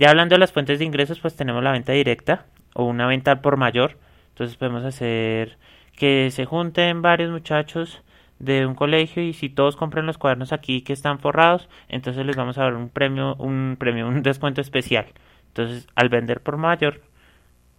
ya 0.00 0.08
hablando 0.08 0.34
de 0.34 0.38
las 0.38 0.50
fuentes 0.50 0.78
de 0.78 0.86
ingresos, 0.86 1.20
pues 1.20 1.36
tenemos 1.36 1.62
la 1.62 1.72
venta 1.72 1.92
directa 1.92 2.46
o 2.74 2.84
una 2.84 3.06
venta 3.06 3.42
por 3.42 3.58
mayor. 3.58 3.98
Entonces 4.30 4.56
podemos 4.56 4.82
hacer 4.82 5.58
que 5.94 6.30
se 6.30 6.46
junten 6.46 7.02
varios 7.02 7.30
muchachos 7.30 8.02
de 8.38 8.64
un 8.64 8.74
colegio 8.74 9.22
y 9.22 9.34
si 9.34 9.50
todos 9.50 9.76
compran 9.76 10.06
los 10.06 10.16
cuadernos 10.16 10.54
aquí 10.54 10.80
que 10.80 10.94
están 10.94 11.18
forrados, 11.18 11.68
entonces 11.90 12.24
les 12.24 12.34
vamos 12.34 12.56
a 12.56 12.62
dar 12.62 12.76
un 12.76 12.88
premio, 12.88 13.34
un 13.36 13.76
premio, 13.78 14.08
un 14.08 14.22
descuento 14.22 14.62
especial. 14.62 15.04
Entonces, 15.48 15.86
al 15.94 16.08
vender 16.08 16.40
por 16.40 16.56
mayor, 16.56 17.02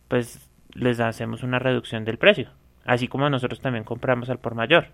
pues 0.08 0.48
les 0.74 1.00
hacemos 1.00 1.42
una 1.42 1.58
reducción 1.58 2.06
del 2.06 2.20
precio, 2.20 2.50
así 2.86 3.08
como 3.08 3.32
nosotros 3.32 3.62
también 3.62 3.84
compramos 3.84 4.30
al 4.30 4.38
por 4.38 4.54
mayor. 4.54 4.90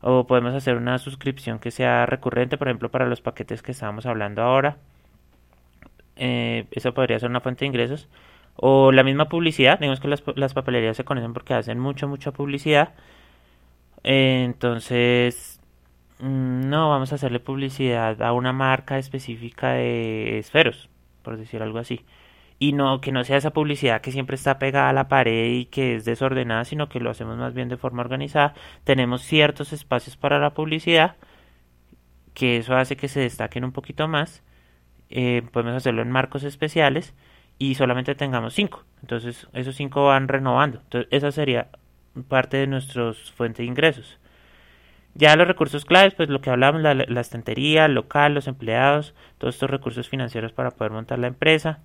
O 0.00 0.28
podemos 0.28 0.54
hacer 0.54 0.76
una 0.76 0.98
suscripción 0.98 1.58
que 1.58 1.72
sea 1.72 2.06
recurrente, 2.06 2.56
por 2.56 2.68
ejemplo, 2.68 2.88
para 2.88 3.06
los 3.06 3.20
paquetes 3.20 3.62
que 3.62 3.72
estábamos 3.72 4.06
hablando 4.06 4.42
ahora 4.42 4.76
eh, 6.16 6.66
eso 6.72 6.94
podría 6.94 7.18
ser 7.18 7.30
una 7.30 7.40
fuente 7.40 7.60
de 7.60 7.68
ingresos. 7.68 8.08
O 8.56 8.92
la 8.92 9.02
misma 9.04 9.28
publicidad, 9.28 9.78
digamos 9.78 10.00
que 10.00 10.08
las, 10.08 10.22
las 10.36 10.54
papelerías 10.54 10.96
se 10.96 11.04
conocen 11.04 11.32
porque 11.32 11.54
hacen 11.54 11.78
mucha, 11.78 12.06
mucha 12.06 12.32
publicidad. 12.32 12.94
entonces, 14.04 15.60
mm, 16.20 16.68
no 16.68 16.90
vamos 16.90 17.12
a 17.12 17.16
hacerle 17.16 17.40
publicidad 17.40 18.20
a 18.22 18.32
una 18.32 18.52
marca 18.52 18.98
específica 18.98 19.72
de 19.72 20.38
esferos, 20.38 20.88
por 21.22 21.36
decir 21.36 21.62
algo 21.62 21.78
así. 21.78 22.04
Y 22.58 22.72
no 22.74 23.00
que 23.00 23.12
no 23.12 23.24
sea 23.24 23.38
esa 23.38 23.52
publicidad 23.52 24.00
que 24.02 24.12
siempre 24.12 24.36
está 24.36 24.58
pegada 24.58 24.88
a 24.90 24.92
la 24.92 25.08
pared 25.08 25.46
y 25.52 25.66
que 25.66 25.96
es 25.96 26.04
desordenada, 26.04 26.64
sino 26.64 26.88
que 26.88 27.00
lo 27.00 27.10
hacemos 27.10 27.36
más 27.38 27.54
bien 27.54 27.68
de 27.68 27.76
forma 27.76 28.02
organizada. 28.02 28.54
Tenemos 28.84 29.22
ciertos 29.22 29.72
espacios 29.72 30.16
para 30.16 30.38
la 30.38 30.54
publicidad, 30.54 31.16
que 32.34 32.58
eso 32.58 32.76
hace 32.76 32.96
que 32.96 33.08
se 33.08 33.20
destaquen 33.20 33.64
un 33.64 33.72
poquito 33.72 34.08
más 34.08 34.42
eh, 35.12 35.42
podemos 35.52 35.76
hacerlo 35.76 36.02
en 36.02 36.10
marcos 36.10 36.42
especiales 36.42 37.14
y 37.58 37.76
solamente 37.76 38.14
tengamos 38.14 38.54
cinco. 38.54 38.84
Entonces 39.02 39.46
esos 39.52 39.76
cinco 39.76 40.06
van 40.06 40.26
renovando. 40.26 40.80
Entonces 40.84 41.08
esa 41.12 41.30
sería 41.30 41.68
parte 42.28 42.56
de 42.56 42.66
nuestros 42.66 43.30
fuentes 43.32 43.58
de 43.58 43.64
ingresos. 43.66 44.18
Ya 45.14 45.36
los 45.36 45.46
recursos 45.46 45.84
claves, 45.84 46.14
pues 46.14 46.30
lo 46.30 46.40
que 46.40 46.50
hablamos, 46.50 46.80
la, 46.80 46.94
la 46.94 47.20
estantería, 47.20 47.86
local, 47.86 48.32
los 48.34 48.48
empleados, 48.48 49.14
todos 49.36 49.54
estos 49.54 49.70
recursos 49.70 50.08
financieros 50.08 50.52
para 50.52 50.70
poder 50.70 50.92
montar 50.92 51.18
la 51.18 51.26
empresa. 51.26 51.80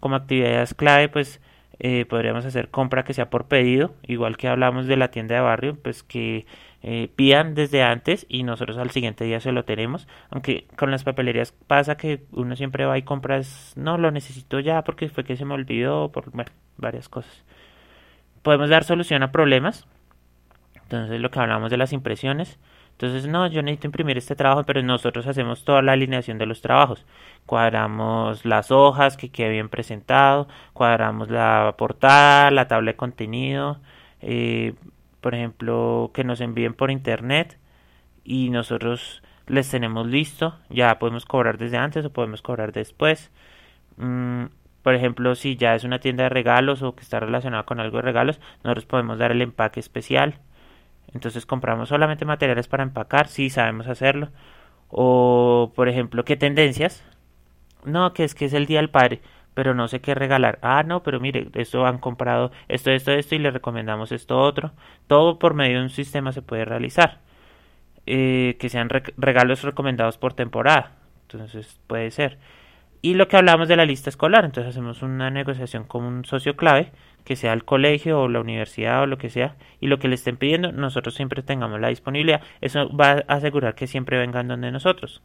Como 0.00 0.16
actividades 0.16 0.74
clave, 0.74 1.08
pues 1.08 1.40
eh, 1.78 2.04
podríamos 2.06 2.44
hacer 2.44 2.68
compra 2.68 3.04
que 3.04 3.14
sea 3.14 3.30
por 3.30 3.46
pedido, 3.46 3.94
igual 4.02 4.36
que 4.36 4.48
hablamos 4.48 4.86
de 4.86 4.96
la 4.96 5.10
tienda 5.10 5.36
de 5.36 5.40
barrio, 5.40 5.76
pues 5.80 6.02
que 6.02 6.46
eh, 6.86 7.10
pidan 7.16 7.54
desde 7.54 7.82
antes 7.82 8.26
y 8.28 8.42
nosotros 8.42 8.76
al 8.76 8.90
siguiente 8.90 9.24
día 9.24 9.40
se 9.40 9.52
lo 9.52 9.64
tenemos. 9.64 10.06
Aunque 10.28 10.66
con 10.76 10.90
las 10.90 11.02
papelerías 11.02 11.52
pasa 11.66 11.96
que 11.96 12.24
uno 12.30 12.56
siempre 12.56 12.84
va 12.84 12.98
y 12.98 13.02
compras, 13.02 13.72
no 13.74 13.96
lo 13.96 14.10
necesito 14.10 14.60
ya 14.60 14.84
porque 14.84 15.08
fue 15.08 15.24
que 15.24 15.38
se 15.38 15.46
me 15.46 15.54
olvidó, 15.54 16.12
por 16.12 16.30
bueno, 16.32 16.50
varias 16.76 17.08
cosas. 17.08 17.42
Podemos 18.42 18.68
dar 18.68 18.84
solución 18.84 19.22
a 19.22 19.32
problemas. 19.32 19.86
Entonces 20.82 21.20
lo 21.20 21.30
que 21.30 21.38
hablamos 21.38 21.70
de 21.70 21.78
las 21.78 21.94
impresiones. 21.94 22.58
Entonces, 22.92 23.26
no, 23.26 23.46
yo 23.48 23.62
necesito 23.62 23.88
imprimir 23.88 24.18
este 24.18 24.36
trabajo, 24.36 24.64
pero 24.64 24.82
nosotros 24.82 25.26
hacemos 25.26 25.64
toda 25.64 25.82
la 25.82 25.92
alineación 25.92 26.38
de 26.38 26.46
los 26.46 26.60
trabajos. 26.60 27.04
Cuadramos 27.46 28.44
las 28.44 28.70
hojas, 28.70 29.16
que 29.16 29.30
quede 29.30 29.50
bien 29.50 29.68
presentado, 29.68 30.48
cuadramos 30.74 31.30
la 31.30 31.74
portada, 31.76 32.50
la 32.52 32.68
tabla 32.68 32.92
de 32.92 32.96
contenido, 32.96 33.80
eh, 34.20 34.74
por 35.24 35.34
ejemplo, 35.34 36.10
que 36.12 36.22
nos 36.22 36.42
envíen 36.42 36.74
por 36.74 36.90
internet 36.90 37.58
y 38.24 38.50
nosotros 38.50 39.22
les 39.46 39.70
tenemos 39.70 40.06
listo, 40.06 40.58
ya 40.68 40.98
podemos 40.98 41.24
cobrar 41.24 41.56
desde 41.56 41.78
antes 41.78 42.04
o 42.04 42.12
podemos 42.12 42.42
cobrar 42.42 42.72
después. 42.72 43.30
Mm, 43.96 44.48
por 44.82 44.94
ejemplo, 44.94 45.34
si 45.34 45.56
ya 45.56 45.74
es 45.76 45.84
una 45.84 45.98
tienda 45.98 46.24
de 46.24 46.28
regalos 46.28 46.82
o 46.82 46.94
que 46.94 47.00
está 47.00 47.20
relacionada 47.20 47.62
con 47.62 47.80
algo 47.80 47.96
de 47.96 48.02
regalos, 48.02 48.38
nosotros 48.64 48.84
podemos 48.84 49.16
dar 49.16 49.32
el 49.32 49.40
empaque 49.40 49.80
especial. 49.80 50.40
Entonces 51.14 51.46
compramos 51.46 51.88
solamente 51.88 52.26
materiales 52.26 52.68
para 52.68 52.82
empacar, 52.82 53.28
si 53.28 53.48
sabemos 53.48 53.86
hacerlo. 53.88 54.28
O, 54.90 55.72
por 55.74 55.88
ejemplo, 55.88 56.26
¿qué 56.26 56.36
tendencias? 56.36 57.02
No, 57.86 58.12
que 58.12 58.24
es 58.24 58.34
que 58.34 58.44
es 58.44 58.52
el 58.52 58.66
Día 58.66 58.80
del 58.80 58.90
Padre 58.90 59.22
pero 59.54 59.74
no 59.74 59.88
sé 59.88 60.00
qué 60.00 60.14
regalar. 60.14 60.58
Ah, 60.62 60.82
no, 60.84 61.02
pero 61.02 61.20
mire, 61.20 61.48
esto 61.54 61.86
han 61.86 61.98
comprado 61.98 62.52
esto, 62.68 62.90
esto, 62.90 63.12
esto 63.12 63.34
y 63.34 63.38
le 63.38 63.50
recomendamos 63.50 64.12
esto 64.12 64.38
otro. 64.38 64.72
Todo 65.06 65.38
por 65.38 65.54
medio 65.54 65.78
de 65.78 65.84
un 65.84 65.90
sistema 65.90 66.32
se 66.32 66.42
puede 66.42 66.64
realizar. 66.64 67.20
Eh, 68.06 68.56
que 68.60 68.68
sean 68.68 68.90
regalos 68.90 69.62
recomendados 69.62 70.18
por 70.18 70.34
temporada. 70.34 70.92
Entonces 71.22 71.80
puede 71.86 72.10
ser. 72.10 72.38
Y 73.00 73.14
lo 73.14 73.28
que 73.28 73.36
hablamos 73.36 73.68
de 73.68 73.76
la 73.76 73.84
lista 73.84 74.10
escolar, 74.10 74.44
entonces 74.44 74.70
hacemos 74.70 75.02
una 75.02 75.30
negociación 75.30 75.84
con 75.84 76.04
un 76.04 76.24
socio 76.24 76.56
clave, 76.56 76.90
que 77.24 77.36
sea 77.36 77.52
el 77.52 77.64
colegio 77.64 78.20
o 78.20 78.28
la 78.28 78.40
universidad 78.40 79.02
o 79.02 79.06
lo 79.06 79.18
que 79.18 79.28
sea, 79.30 79.56
y 79.80 79.88
lo 79.88 79.98
que 79.98 80.08
le 80.08 80.14
estén 80.14 80.38
pidiendo, 80.38 80.72
nosotros 80.72 81.14
siempre 81.14 81.42
tengamos 81.42 81.80
la 81.80 81.88
disponibilidad. 81.88 82.40
Eso 82.60 82.88
va 82.94 83.22
a 83.28 83.34
asegurar 83.34 83.74
que 83.74 83.86
siempre 83.86 84.18
vengan 84.18 84.48
donde 84.48 84.70
nosotros. 84.70 85.22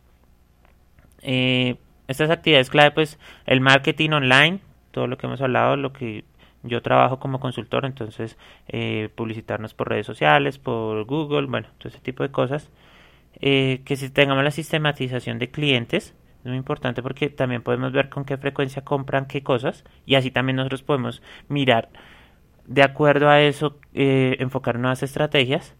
Eh, 1.21 1.77
estas 2.09 2.29
actividades 2.29 2.69
clave, 2.69 2.91
pues 2.91 3.19
el 3.45 3.61
marketing 3.61 4.11
online, 4.11 4.59
todo 4.91 5.07
lo 5.07 5.17
que 5.17 5.27
hemos 5.27 5.41
hablado, 5.41 5.75
lo 5.75 5.93
que 5.93 6.25
yo 6.63 6.81
trabajo 6.81 7.19
como 7.19 7.39
consultor, 7.39 7.85
entonces 7.85 8.37
eh, 8.67 9.09
publicitarnos 9.15 9.73
por 9.73 9.89
redes 9.89 10.05
sociales, 10.05 10.57
por 10.57 11.05
Google, 11.05 11.47
bueno, 11.47 11.67
todo 11.77 11.89
ese 11.89 11.99
tipo 11.99 12.23
de 12.23 12.31
cosas. 12.31 12.69
Eh, 13.41 13.81
que 13.85 13.95
si 13.95 14.09
tengamos 14.09 14.43
la 14.43 14.51
sistematización 14.51 15.39
de 15.39 15.49
clientes, 15.51 16.15
es 16.43 16.45
muy 16.45 16.57
importante 16.57 17.01
porque 17.03 17.29
también 17.29 17.61
podemos 17.61 17.91
ver 17.91 18.09
con 18.09 18.25
qué 18.25 18.37
frecuencia 18.37 18.83
compran 18.83 19.25
qué 19.25 19.43
cosas 19.43 19.83
y 20.05 20.15
así 20.15 20.31
también 20.31 20.57
nosotros 20.57 20.83
podemos 20.83 21.21
mirar 21.47 21.89
de 22.65 22.83
acuerdo 22.83 23.29
a 23.29 23.41
eso, 23.41 23.77
eh, 23.93 24.37
enfocar 24.39 24.77
nuevas 24.77 25.03
estrategias. 25.03 25.75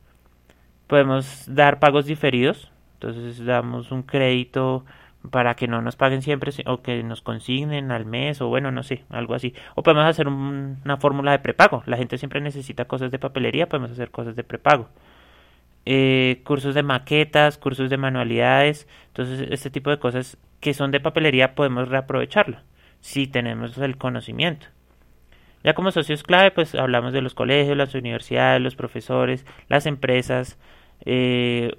Podemos 0.88 1.46
dar 1.48 1.80
pagos 1.80 2.06
diferidos, 2.08 2.72
entonces 2.94 3.46
damos 3.46 3.92
un 3.92 4.02
crédito 4.04 4.86
para 5.32 5.56
que 5.56 5.68
no 5.68 5.82
nos 5.82 5.96
paguen 5.96 6.22
siempre 6.22 6.52
o 6.66 6.82
que 6.82 7.04
nos 7.04 7.22
consignen 7.22 7.92
al 7.92 8.06
mes 8.06 8.42
o 8.42 8.48
bueno, 8.48 8.72
no 8.72 8.84
sé, 8.84 9.04
algo 9.10 9.34
así. 9.34 9.54
O 9.76 9.84
podemos 9.84 10.06
hacer 10.06 10.28
una 10.28 10.98
fórmula 10.98 11.32
de 11.32 11.40
prepago. 11.40 11.84
La 11.86 11.98
gente 11.98 12.18
siempre 12.18 12.42
necesita 12.42 12.86
cosas 12.86 13.12
de 13.12 13.20
papelería, 13.20 13.68
podemos 13.70 13.92
hacer 13.92 14.12
cosas 14.12 14.36
de 14.36 14.44
prepago. 14.44 14.90
Eh, 15.86 16.42
cursos 16.46 16.76
de 16.76 16.84
maquetas, 16.84 17.58
cursos 17.58 17.90
de 17.90 17.98
manualidades, 17.98 18.88
entonces 19.08 19.48
este 19.50 19.70
tipo 19.70 19.90
de 19.90 19.98
cosas 20.00 20.38
que 20.60 20.74
son 20.74 20.92
de 20.92 21.00
papelería 21.00 21.56
podemos 21.56 21.88
reaprovecharlo 21.90 22.58
si 23.02 23.28
tenemos 23.28 23.78
el 23.78 23.98
conocimiento. 23.98 24.68
Ya 25.64 25.74
como 25.74 25.92
socios 25.92 26.24
clave, 26.24 26.52
pues 26.52 26.76
hablamos 26.76 27.12
de 27.14 27.22
los 27.22 27.34
colegios, 27.34 27.76
las 27.76 27.94
universidades, 27.94 28.62
los 28.62 28.76
profesores, 28.76 29.46
las 29.68 29.86
empresas, 29.86 30.58
eh, 31.06 31.74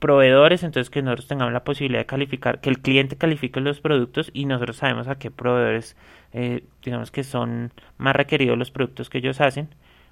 proveedores, 0.00 0.64
entonces 0.64 0.90
que 0.90 1.02
nosotros 1.02 1.28
tengamos 1.28 1.52
la 1.52 1.62
posibilidad 1.62 2.00
de 2.00 2.06
calificar, 2.06 2.60
que 2.60 2.70
el 2.70 2.80
cliente 2.80 3.16
califique 3.16 3.60
los 3.60 3.80
productos 3.80 4.30
y 4.32 4.46
nosotros 4.46 4.78
sabemos 4.78 5.06
a 5.08 5.18
qué 5.18 5.30
proveedores, 5.30 5.96
eh, 6.32 6.64
digamos 6.82 7.10
que 7.10 7.22
son 7.22 7.72
más 7.98 8.16
requeridos 8.16 8.58
los 8.58 8.70
productos 8.70 9.10
que 9.10 9.18
ellos 9.18 9.40
hacen, 9.40 9.68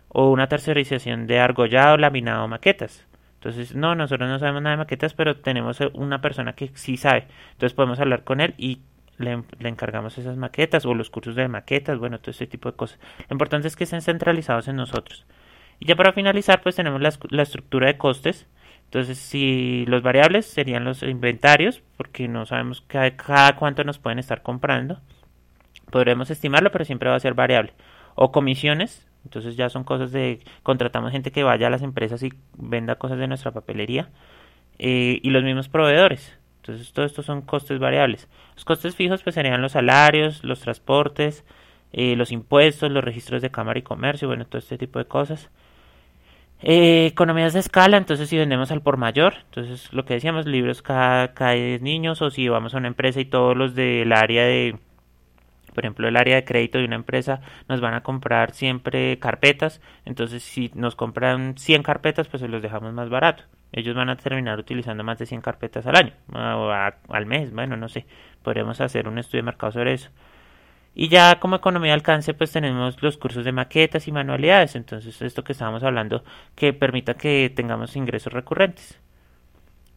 o 0.09 0.31
una 0.31 0.49
tercerización 0.49 1.27
de 1.27 1.41
argollado, 1.41 1.97
laminado, 1.97 2.47
maquetas. 2.49 3.07
Entonces, 3.35 3.75
no, 3.75 3.95
nosotros 3.95 4.29
no 4.29 4.39
sabemos 4.39 4.63
nada 4.63 4.77
de 4.77 4.83
maquetas, 4.83 5.15
pero 5.15 5.37
tenemos 5.37 5.79
una 5.95 6.21
persona 6.21 6.55
que 6.55 6.71
sí 6.75 6.97
sabe. 6.97 7.27
Entonces 7.53 7.75
podemos 7.75 8.01
hablar 8.01 8.25
con 8.25 8.41
él 8.41 8.55
y 8.59 8.81
le, 9.17 9.45
encargamos 9.61 10.19
esas 10.19 10.37
maquetas 10.37 10.85
o 10.87 10.95
los 10.95 11.09
cursos 11.09 11.35
de 11.35 11.49
maquetas, 11.49 11.99
bueno, 11.99 12.19
todo 12.19 12.33
ese 12.33 12.47
tipo 12.47 12.71
de 12.71 12.77
cosas. 12.77 12.99
Lo 13.29 13.35
importante 13.35 13.69
es 13.69 13.77
que 13.77 13.85
estén 13.85 14.03
centralizados 14.03 14.69
en 14.69 14.77
nosotros. 14.77 15.25
Y 15.81 15.87
ya 15.87 15.97
para 15.97 16.13
finalizar, 16.13 16.61
pues 16.63 16.75
tenemos 16.75 17.01
la 17.01 17.43
estructura 17.43 17.87
de 17.87 17.97
costes 17.97 18.47
entonces, 18.89 19.19
si 19.19 19.85
los 19.87 20.03
variables 20.03 20.47
serían 20.47 20.85
los 20.85 21.03
inventarios, 21.03 21.83
porque 21.99 22.27
no 22.27 22.47
sabemos 22.47 22.81
cada, 22.81 23.55
cuánto 23.57 23.85
nos 23.85 23.99
pueden 23.99 24.19
estar 24.19 24.41
comprando, 24.43 24.99
podremos 25.91 26.31
estimarlo, 26.31 26.73
pero 26.73 26.87
siempre 26.87 27.11
va 27.11 27.17
a 27.17 27.21
ser 27.21 27.35
variable. 27.35 27.75
O 28.15 28.33
comisiones, 28.33 29.07
entonces 29.25 29.57
ya 29.57 29.69
son 29.69 29.85
cosas 29.85 30.11
de 30.11 30.41
contratamos 30.63 31.13
gente 31.13 31.33
que 31.33 31.43
vaya 31.43 31.67
a 31.67 31.71
las 31.71 31.83
empresas 31.83 32.23
y 32.23 32.33
venda 32.57 32.95
cosas 32.95 33.19
de 33.19 33.27
nuestra 33.29 33.51
papelería. 33.53 34.09
Eh, 34.79 35.21
y 35.23 35.31
los 35.31 35.45
mismos 35.45 35.69
proveedores. 35.69 36.39
Entonces, 36.63 36.93
todo 36.95 37.05
esto 37.05 37.23
son 37.23 37.43
costes 37.43 37.79
variables. 37.79 38.27
Los 38.55 38.65
costes 38.65 38.97
fijos 38.97 39.23
pues 39.23 39.35
serían 39.35 39.61
los 39.61 39.73
salarios, 39.73 40.45
los 40.45 40.61
transportes, 40.61 41.45
eh, 41.93 42.17
los 42.17 42.33
impuestos, 42.33 42.91
los 42.91 43.05
registros 43.05 43.43
de 43.43 43.51
cámara 43.51 43.79
y 43.79 43.83
comercio, 43.83 44.29
bueno, 44.29 44.47
todo 44.47 44.59
este 44.61 44.79
tipo 44.79 44.99
de 44.99 45.05
cosas. 45.05 45.51
Eh, 46.61 47.07
economías 47.07 47.53
de 47.53 47.61
escala, 47.61 47.97
entonces 47.97 48.29
si 48.29 48.37
vendemos 48.37 48.73
al 48.73 48.83
por 48.83 48.97
mayor, 48.97 49.35
entonces 49.45 49.93
lo 49.93 50.05
que 50.05 50.15
decíamos, 50.15 50.45
libros 50.47 50.83
cada, 50.83 51.33
cada 51.33 51.53
10 51.53 51.83
niños, 51.83 52.21
o 52.21 52.31
si 52.31 52.49
vamos 52.49 52.75
a 52.75 52.79
una 52.79 52.89
empresa 52.89 53.21
y 53.21 53.27
todos 53.27 53.57
los 53.57 53.77
del 53.77 54.13
área 54.13 54.45
de, 54.45 54.77
por 55.73 55.85
ejemplo, 55.85 56.09
el 56.09 56.17
área 56.17 56.35
de 56.35 56.45
crédito 56.45 56.79
de 56.79 56.85
una 56.85 56.97
empresa 56.97 57.41
nos 57.69 57.81
van 57.81 57.95
a 57.95 58.03
comprar 58.03 58.53
siempre 58.53 59.21
carpetas, 59.21 59.81
entonces 60.05 60.43
si 60.43 60.73
nos 60.75 60.97
compran 60.97 61.57
100 61.57 61.85
carpetas, 61.85 62.27
pues 62.27 62.41
se 62.41 62.49
los 62.49 62.61
dejamos 62.61 62.93
más 62.93 63.09
barato. 63.09 63.45
Ellos 63.71 63.95
van 63.95 64.09
a 64.09 64.17
terminar 64.17 64.59
utilizando 64.59 65.05
más 65.05 65.19
de 65.19 65.27
100 65.27 65.41
carpetas 65.43 65.87
al 65.87 65.95
año, 65.95 66.13
o 66.35 66.73
al 66.73 67.27
mes, 67.27 67.53
bueno, 67.53 67.77
no 67.77 67.89
sé, 67.89 68.05
podríamos 68.43 68.81
hacer 68.81 69.07
un 69.07 69.19
estudio 69.19 69.43
de 69.43 69.47
mercado 69.47 69.73
sobre 69.73 69.93
eso. 69.93 70.11
Y 70.95 71.09
ya 71.09 71.39
como 71.39 71.57
economía 71.57 71.91
de 71.91 71.95
alcance, 71.95 72.35
pues 72.35 72.51
tenemos 72.53 73.01
los 73.03 73.17
cursos 73.17 73.45
de 73.45 73.53
maquetas 73.53 74.09
y 74.09 74.13
manualidades. 74.13 74.75
Entonces, 74.75 75.23
esto 75.23 75.45
que 75.45 75.53
estábamos 75.53 75.83
hablando, 75.85 76.25
que 76.57 76.73
permita 76.73 77.15
que 77.15 77.53
tengamos 77.55 77.95
ingresos 77.97 78.33
recurrentes. 78.33 78.99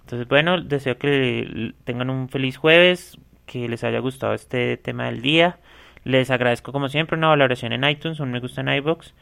Entonces, 0.02 0.28
bueno, 0.28 0.62
deseo 0.62 0.98
que 0.98 1.74
tengan 1.86 2.10
un 2.10 2.30
feliz 2.30 2.58
jueves, 2.58 3.18
que 3.46 3.68
les 3.68 3.84
haya 3.84 4.00
gustado 4.00 4.34
este 4.34 4.78
tema 4.78 5.06
del 5.06 5.22
día. 5.22 5.58
Les 6.04 6.32
agradezco 6.32 6.72
como 6.72 6.90
siempre 6.90 7.18
una 7.18 7.28
valoración 7.28 7.74
en 7.74 7.84
iTunes, 7.84 8.20
un 8.20 8.32
me 8.32 8.40
gusta 8.40 8.62
en 8.62 8.70
iBox. 8.70 9.14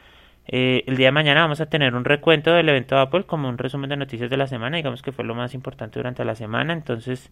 Eh, 0.48 0.84
el 0.86 0.96
día 0.96 1.08
de 1.08 1.12
mañana 1.12 1.42
vamos 1.42 1.60
a 1.60 1.66
tener 1.66 1.94
un 1.94 2.04
recuento 2.04 2.52
del 2.52 2.68
evento 2.68 2.96
de 2.96 3.02
Apple 3.02 3.24
como 3.24 3.48
un 3.48 3.58
resumen 3.58 3.90
de 3.90 3.96
noticias 3.96 4.30
de 4.30 4.36
la 4.36 4.46
semana, 4.46 4.78
digamos 4.78 5.02
que 5.02 5.12
fue 5.12 5.24
lo 5.24 5.34
más 5.34 5.54
importante 5.54 5.98
durante 5.98 6.24
la 6.24 6.34
semana, 6.34 6.72
entonces 6.72 7.30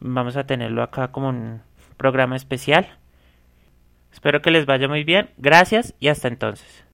vamos 0.00 0.36
a 0.36 0.46
tenerlo 0.46 0.82
acá 0.82 1.08
como 1.08 1.28
un 1.28 1.60
programa 1.98 2.36
especial. 2.36 2.86
Espero 4.12 4.42
que 4.42 4.50
les 4.50 4.66
vaya 4.66 4.88
muy 4.88 5.04
bien. 5.04 5.30
Gracias 5.36 5.94
y 6.00 6.08
hasta 6.08 6.28
entonces. 6.28 6.85